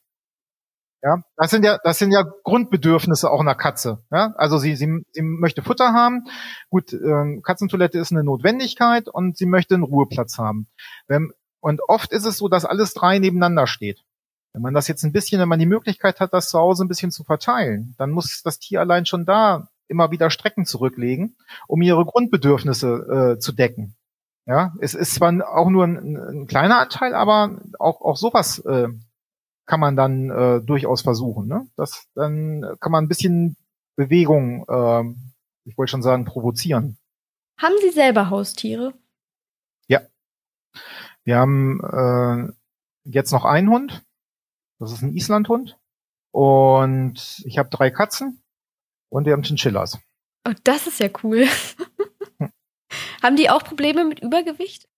Ja, 1.05 1.21
das 1.35 1.51
sind 1.51 1.65
ja, 1.65 1.79
das 1.83 1.99
sind 1.99 2.11
ja 2.13 2.23
Grundbedürfnisse 2.43 3.29
auch 3.29 3.41
einer 3.41 3.55
Katze. 3.55 3.99
Ja, 4.09 4.33
also 4.37 4.57
sie, 4.57 4.77
sie, 4.77 5.03
sie 5.11 5.21
möchte 5.21 5.61
Futter 5.61 5.91
haben. 5.91 6.27
Gut, 6.69 6.93
ähm, 6.93 7.41
Katzentoilette 7.43 7.99
ist 7.99 8.13
eine 8.13 8.23
Notwendigkeit 8.23 9.09
und 9.09 9.37
sie 9.37 9.45
möchte 9.45 9.75
einen 9.75 9.83
Ruheplatz 9.83 10.37
haben. 10.37 10.67
Wenn, 11.07 11.33
und 11.59 11.81
oft 11.89 12.13
ist 12.13 12.25
es 12.25 12.37
so, 12.37 12.47
dass 12.47 12.63
alles 12.63 12.93
drei 12.93 13.19
nebeneinander 13.19 13.67
steht. 13.67 14.05
Wenn 14.53 14.61
man 14.61 14.73
das 14.73 14.87
jetzt 14.87 15.03
ein 15.03 15.11
bisschen, 15.11 15.41
wenn 15.41 15.49
man 15.49 15.59
die 15.59 15.65
Möglichkeit 15.65 16.21
hat, 16.21 16.31
das 16.31 16.47
zu 16.47 16.57
Hause 16.57 16.85
ein 16.85 16.87
bisschen 16.87 17.11
zu 17.11 17.25
verteilen, 17.25 17.95
dann 17.97 18.11
muss 18.11 18.41
das 18.41 18.59
Tier 18.59 18.79
allein 18.79 19.05
schon 19.05 19.25
da 19.25 19.67
immer 19.89 20.09
wieder 20.11 20.29
Strecken 20.29 20.65
zurücklegen, 20.65 21.35
um 21.67 21.81
ihre 21.81 22.05
Grundbedürfnisse 22.05 23.35
äh, 23.35 23.39
zu 23.39 23.51
decken. 23.51 23.97
Ja, 24.45 24.73
es 24.79 24.93
ist 24.93 25.15
zwar 25.15 25.33
auch 25.53 25.69
nur 25.69 25.85
ein, 25.85 26.17
ein 26.17 26.47
kleiner 26.47 26.79
Anteil, 26.79 27.13
aber 27.13 27.59
auch, 27.79 28.01
auch 28.01 28.15
sowas 28.15 28.59
äh, 28.59 28.87
kann 29.65 29.79
man 29.79 29.95
dann 29.95 30.29
äh, 30.29 30.61
durchaus 30.61 31.01
versuchen. 31.01 31.47
Ne? 31.47 31.67
Das, 31.75 32.07
dann 32.15 32.75
kann 32.79 32.91
man 32.91 33.05
ein 33.05 33.07
bisschen 33.07 33.55
Bewegung, 33.95 34.65
äh, 34.67 35.03
ich 35.65 35.77
wollte 35.77 35.91
schon 35.91 36.01
sagen, 36.01 36.25
provozieren. 36.25 36.97
Haben 37.57 37.75
Sie 37.81 37.91
selber 37.91 38.29
Haustiere? 38.29 38.93
Ja. 39.87 40.01
Wir 41.23 41.37
haben 41.37 41.79
äh, 41.81 42.51
jetzt 43.03 43.31
noch 43.31 43.45
einen 43.45 43.69
Hund. 43.69 44.03
Das 44.79 44.91
ist 44.91 45.01
ein 45.01 45.15
Islandhund. 45.15 45.77
Und 46.31 47.41
ich 47.45 47.57
habe 47.57 47.69
drei 47.69 47.91
Katzen 47.91 48.41
und 49.09 49.25
wir 49.25 49.33
haben 49.33 49.43
Chinchillas. 49.43 49.99
Oh, 50.47 50.53
das 50.63 50.87
ist 50.87 50.99
ja 50.99 51.09
cool. 51.23 51.45
Hm. 52.39 52.51
haben 53.23 53.35
die 53.35 53.49
auch 53.49 53.63
Probleme 53.63 54.03
mit 54.03 54.19
Übergewicht? 54.19 54.89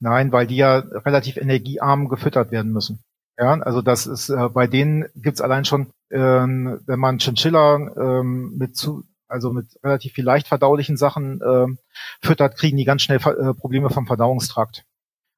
Nein, 0.00 0.32
weil 0.32 0.46
die 0.46 0.56
ja 0.56 0.78
relativ 0.78 1.36
energiearm 1.36 2.08
gefüttert 2.08 2.50
werden 2.50 2.72
müssen. 2.72 3.04
Ja, 3.38 3.52
also 3.60 3.82
das 3.82 4.06
ist 4.06 4.30
äh, 4.30 4.48
bei 4.48 4.66
denen 4.66 5.06
gibt's 5.14 5.40
allein 5.40 5.64
schon, 5.64 5.86
ähm, 6.10 6.80
wenn 6.86 6.98
man 6.98 7.18
Chinchilla 7.18 7.76
ähm, 7.96 8.56
mit 8.58 8.76
zu, 8.76 9.04
also 9.28 9.52
mit 9.52 9.78
relativ 9.84 10.14
viel 10.14 10.24
leicht 10.24 10.48
verdaulichen 10.48 10.96
Sachen 10.96 11.40
ähm, 11.46 11.78
füttert, 12.20 12.56
kriegen 12.56 12.76
die 12.76 12.84
ganz 12.84 13.02
schnell 13.02 13.18
äh, 13.18 13.54
Probleme 13.54 13.90
vom 13.90 14.06
Verdauungstrakt. 14.08 14.84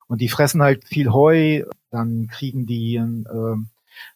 Und 0.08 0.20
die 0.22 0.28
fressen 0.30 0.62
halt 0.62 0.84
viel 0.84 1.12
Heu, 1.12 1.64
dann 1.90 2.28
kriegen 2.28 2.66
die 2.66 2.96
äh, 2.96 3.56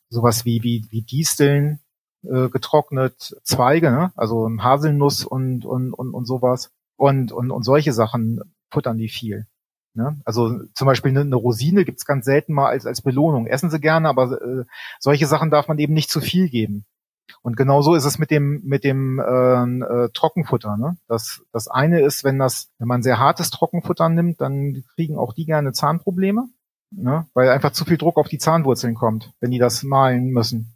sowas 0.08 0.46
wie 0.46 0.62
wie 0.62 0.86
wie 0.90 1.02
Disteln 1.02 1.80
äh, 2.22 2.48
getrocknet, 2.48 3.36
Zweige, 3.44 3.90
ne? 3.90 4.12
also 4.16 4.48
Haselnuss 4.60 5.24
und 5.26 5.66
und 5.66 5.92
und, 5.92 6.14
und 6.14 6.26
sowas 6.26 6.70
und 6.96 7.32
und 7.32 7.50
und 7.50 7.64
solche 7.64 7.92
Sachen 7.92 8.40
futtern 8.70 8.96
die 8.98 9.08
viel. 9.08 9.46
Ne? 9.94 10.20
Also 10.24 10.60
zum 10.74 10.86
Beispiel 10.86 11.10
eine, 11.10 11.20
eine 11.20 11.36
Rosine 11.36 11.84
gibt's 11.84 12.04
ganz 12.04 12.24
selten 12.24 12.52
mal 12.52 12.68
als, 12.68 12.84
als 12.84 13.00
Belohnung. 13.00 13.46
Essen 13.46 13.70
sie 13.70 13.80
gerne, 13.80 14.08
aber 14.08 14.40
äh, 14.42 14.64
solche 14.98 15.26
Sachen 15.26 15.50
darf 15.50 15.68
man 15.68 15.78
eben 15.78 15.94
nicht 15.94 16.10
zu 16.10 16.20
viel 16.20 16.48
geben. 16.48 16.84
Und 17.42 17.56
genau 17.56 17.80
so 17.80 17.94
ist 17.94 18.04
es 18.04 18.18
mit 18.18 18.30
dem 18.30 18.62
mit 18.64 18.84
dem 18.84 19.18
äh, 19.18 19.22
äh, 19.22 20.08
Trockenfutter. 20.12 20.76
Ne? 20.76 20.96
Das 21.08 21.42
das 21.52 21.68
eine 21.68 22.00
ist, 22.00 22.24
wenn 22.24 22.38
das 22.38 22.70
wenn 22.78 22.88
man 22.88 23.02
sehr 23.02 23.18
hartes 23.18 23.50
Trockenfutter 23.50 24.08
nimmt, 24.08 24.40
dann 24.40 24.84
kriegen 24.94 25.16
auch 25.16 25.32
die 25.32 25.46
gerne 25.46 25.72
Zahnprobleme, 25.72 26.48
ne? 26.90 27.26
weil 27.34 27.48
einfach 27.48 27.72
zu 27.72 27.84
viel 27.84 27.98
Druck 27.98 28.16
auf 28.16 28.28
die 28.28 28.38
Zahnwurzeln 28.38 28.94
kommt, 28.94 29.32
wenn 29.40 29.50
die 29.50 29.58
das 29.58 29.82
malen 29.84 30.30
müssen. 30.30 30.74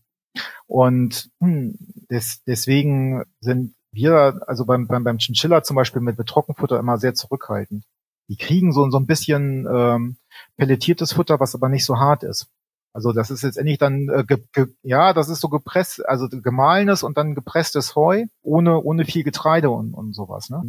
Und 0.67 1.31
hm, 1.41 1.77
des, 2.11 2.43
deswegen 2.45 3.25
sind 3.41 3.75
wir 3.91 4.41
also 4.47 4.65
beim 4.65 4.87
beim 4.87 5.05
beim 5.05 5.19
Chinchilla 5.19 5.63
zum 5.63 5.77
Beispiel 5.77 6.03
mit, 6.03 6.19
mit 6.19 6.29
Trockenfutter 6.29 6.79
immer 6.79 6.99
sehr 6.99 7.15
zurückhaltend. 7.15 7.85
Die 8.29 8.37
kriegen 8.37 8.73
so, 8.73 8.89
so 8.91 8.99
ein 8.99 9.07
bisschen 9.07 9.67
ähm, 9.71 10.17
pelletiertes 10.57 11.13
Futter, 11.13 11.41
was 11.41 11.55
aber 11.55 11.69
nicht 11.69 11.85
so 11.85 11.99
hart 11.99 12.23
ist. 12.23 12.49
Also 12.93 13.13
das 13.13 13.31
ist 13.31 13.43
jetzt 13.43 13.59
endlich 13.59 13.79
dann, 13.79 14.09
äh, 14.09 14.25
ge, 14.27 14.39
ge, 14.53 14.67
ja, 14.83 15.13
das 15.13 15.29
ist 15.29 15.41
so 15.41 15.49
gepresst, 15.49 16.07
also 16.07 16.29
gemahlenes 16.29 17.03
und 17.03 17.17
dann 17.17 17.35
gepresstes 17.35 17.95
Heu 17.95 18.25
ohne 18.43 18.81
ohne 18.83 19.05
viel 19.05 19.25
Getreide 19.25 19.71
und, 19.71 19.95
und 19.95 20.15
sowas. 20.15 20.51
Ne? 20.51 20.63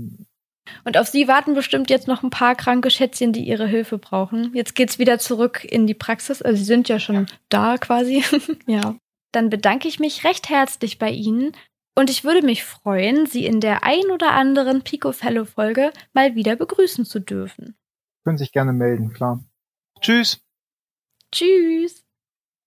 Und 0.84 0.98
auf 0.98 1.08
Sie 1.08 1.28
warten 1.28 1.54
bestimmt 1.54 1.90
jetzt 1.90 2.08
noch 2.08 2.24
ein 2.24 2.30
paar 2.30 2.56
kranke 2.56 2.92
Schätzchen, 2.92 3.34
die 3.34 3.48
Ihre 3.48 3.68
Hilfe 3.68 3.98
brauchen. 3.98 4.52
Jetzt 4.54 4.76
geht's 4.76 5.00
wieder 5.00 5.20
zurück 5.20 5.64
in 5.64 5.88
die 5.88 5.94
Praxis. 5.94 6.42
Also 6.42 6.58
Sie 6.58 6.66
sind 6.66 6.90
ja 6.90 7.00
schon 7.00 7.28
da 7.50 7.78
quasi. 7.78 8.24
ja. 8.68 8.96
Dann 9.32 9.50
bedanke 9.50 9.88
ich 9.88 10.00
mich 10.00 10.24
recht 10.24 10.50
herzlich 10.50 10.98
bei 10.98 11.12
Ihnen 11.12 11.54
und 12.00 12.10
ich 12.10 12.24
würde 12.24 12.42
mich 12.42 12.64
freuen, 12.64 13.26
Sie 13.26 13.46
in 13.46 13.60
der 13.60 13.84
ein 13.84 14.10
oder 14.10 14.32
anderen 14.32 14.84
Pico 14.84 15.12
Fellow 15.12 15.44
Folge 15.44 15.92
mal 16.14 16.34
wieder 16.34 16.56
begrüßen 16.56 17.04
zu 17.04 17.20
dürfen. 17.20 17.76
Können 18.24 18.38
sich 18.38 18.54
gerne 18.54 18.72
melden, 18.72 19.12
klar. 19.12 19.44
Tschüss. 20.00 20.40
Tschüss. 21.34 22.06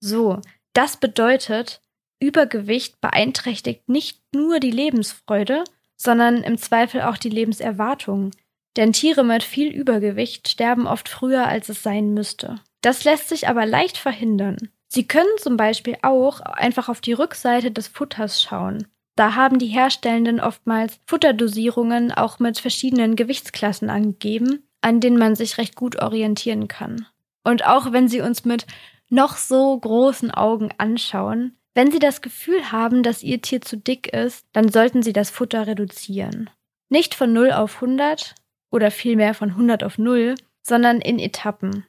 So, 0.00 0.42
das 0.74 0.98
bedeutet, 0.98 1.80
Übergewicht 2.20 3.00
beeinträchtigt 3.00 3.88
nicht 3.88 4.20
nur 4.34 4.60
die 4.60 4.70
Lebensfreude, 4.70 5.64
sondern 5.96 6.42
im 6.42 6.58
Zweifel 6.58 7.00
auch 7.00 7.16
die 7.16 7.30
Lebenserwartung. 7.30 8.32
Denn 8.76 8.92
Tiere 8.92 9.24
mit 9.24 9.42
viel 9.42 9.72
Übergewicht 9.72 10.46
sterben 10.48 10.86
oft 10.86 11.08
früher, 11.08 11.46
als 11.46 11.70
es 11.70 11.82
sein 11.82 12.12
müsste. 12.12 12.60
Das 12.82 13.04
lässt 13.04 13.30
sich 13.30 13.48
aber 13.48 13.64
leicht 13.64 13.96
verhindern. 13.96 14.58
Sie 14.88 15.08
können 15.08 15.38
zum 15.38 15.56
Beispiel 15.56 15.96
auch 16.02 16.40
einfach 16.40 16.90
auf 16.90 17.00
die 17.00 17.14
Rückseite 17.14 17.70
des 17.70 17.88
Futters 17.88 18.42
schauen. 18.42 18.91
Da 19.14 19.34
haben 19.34 19.58
die 19.58 19.66
Herstellenden 19.66 20.40
oftmals 20.40 20.98
Futterdosierungen 21.06 22.12
auch 22.12 22.38
mit 22.38 22.58
verschiedenen 22.58 23.14
Gewichtsklassen 23.16 23.90
angegeben, 23.90 24.66
an 24.80 25.00
denen 25.00 25.18
man 25.18 25.34
sich 25.34 25.58
recht 25.58 25.76
gut 25.76 26.00
orientieren 26.00 26.68
kann. 26.68 27.06
Und 27.44 27.66
auch 27.66 27.92
wenn 27.92 28.08
Sie 28.08 28.20
uns 28.20 28.44
mit 28.44 28.66
noch 29.08 29.36
so 29.36 29.78
großen 29.78 30.30
Augen 30.30 30.70
anschauen, 30.78 31.56
wenn 31.74 31.90
Sie 31.90 31.98
das 31.98 32.22
Gefühl 32.22 32.72
haben, 32.72 33.02
dass 33.02 33.22
Ihr 33.22 33.40
Tier 33.42 33.60
zu 33.60 33.76
dick 33.76 34.12
ist, 34.12 34.46
dann 34.52 34.70
sollten 34.70 35.02
Sie 35.02 35.12
das 35.12 35.30
Futter 35.30 35.66
reduzieren. 35.66 36.50
Nicht 36.88 37.14
von 37.14 37.32
0 37.32 37.52
auf 37.52 37.76
100 37.76 38.34
oder 38.70 38.90
vielmehr 38.90 39.34
von 39.34 39.50
100 39.50 39.84
auf 39.84 39.98
0, 39.98 40.34
sondern 40.62 41.00
in 41.00 41.18
Etappen. 41.18 41.86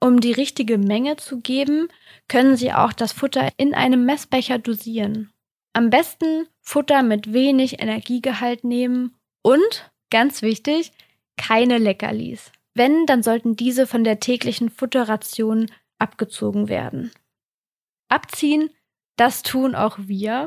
Um 0.00 0.20
die 0.20 0.32
richtige 0.32 0.78
Menge 0.78 1.16
zu 1.16 1.40
geben, 1.40 1.88
können 2.28 2.56
Sie 2.56 2.72
auch 2.72 2.92
das 2.92 3.12
Futter 3.12 3.48
in 3.56 3.74
einem 3.74 4.04
Messbecher 4.04 4.58
dosieren. 4.58 5.30
Am 5.74 5.90
besten 5.90 6.46
Futter 6.60 7.02
mit 7.02 7.32
wenig 7.32 7.82
Energiegehalt 7.82 8.62
nehmen 8.62 9.16
und, 9.42 9.90
ganz 10.08 10.40
wichtig, 10.40 10.92
keine 11.36 11.78
Leckerlis. 11.78 12.52
Wenn, 12.74 13.06
dann 13.06 13.24
sollten 13.24 13.56
diese 13.56 13.88
von 13.88 14.04
der 14.04 14.20
täglichen 14.20 14.70
Futterration 14.70 15.70
abgezogen 15.98 16.68
werden. 16.68 17.10
Abziehen, 18.08 18.70
das 19.16 19.42
tun 19.42 19.74
auch 19.74 19.98
wir, 19.98 20.46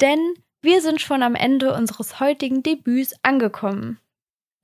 denn 0.00 0.18
wir 0.62 0.82
sind 0.82 1.00
schon 1.00 1.22
am 1.22 1.36
Ende 1.36 1.72
unseres 1.72 2.18
heutigen 2.18 2.64
Debüts 2.64 3.14
angekommen. 3.22 4.00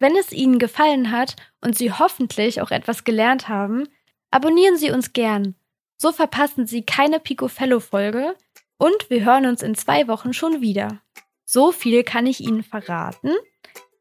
Wenn 0.01 0.16
es 0.16 0.33
Ihnen 0.33 0.59
gefallen 0.59 1.12
hat 1.12 1.37
und 1.61 1.79
Sie 1.79 1.93
hoffentlich 1.93 2.61
auch 2.61 2.72
etwas 2.72 3.05
gelernt 3.05 3.49
haben, 3.49 3.89
abonnieren 4.33 4.76
Sie 4.76 4.91
uns 4.91 5.12
gern. 5.12 5.55
So 5.97 6.11
verpassen 6.11 6.66
Sie 6.66 6.83
keine 6.83 7.20
Picofello-Folge, 7.20 8.35
und 8.83 9.11
wir 9.11 9.24
hören 9.24 9.47
uns 9.47 9.62
in 9.62 9.76
zwei 9.76 10.09
Wochen 10.09 10.33
schon 10.33 10.61
wieder. 10.61 11.01
So 11.45 11.70
viel 11.70 12.03
kann 12.03 12.26
ich 12.26 12.41
Ihnen 12.41 12.64
verraten. 12.64 13.30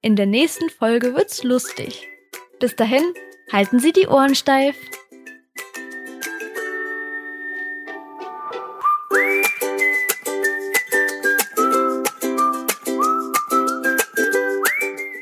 In 0.01 0.15
der 0.15 0.25
nächsten 0.25 0.71
Folge 0.71 1.13
wird's 1.13 1.43
lustig. 1.43 2.07
Bis 2.59 2.75
dahin, 2.75 3.03
halten 3.51 3.77
Sie 3.77 3.91
die 3.91 4.07
Ohren 4.07 4.33
steif. 4.33 4.75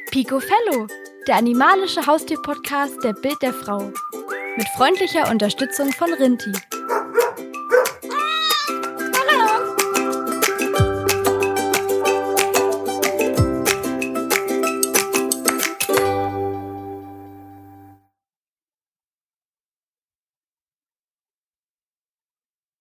Pico 0.10 0.40
Fellow, 0.40 0.88
der 1.28 1.36
animalische 1.36 2.08
Haustier-Podcast 2.08 3.04
der 3.04 3.12
Bild 3.12 3.42
der 3.42 3.54
Frau. 3.54 3.92
Mit 4.56 4.70
freundlicher 4.78 5.30
Unterstützung 5.30 5.92
von 5.92 6.14
Rinti. 6.14 6.54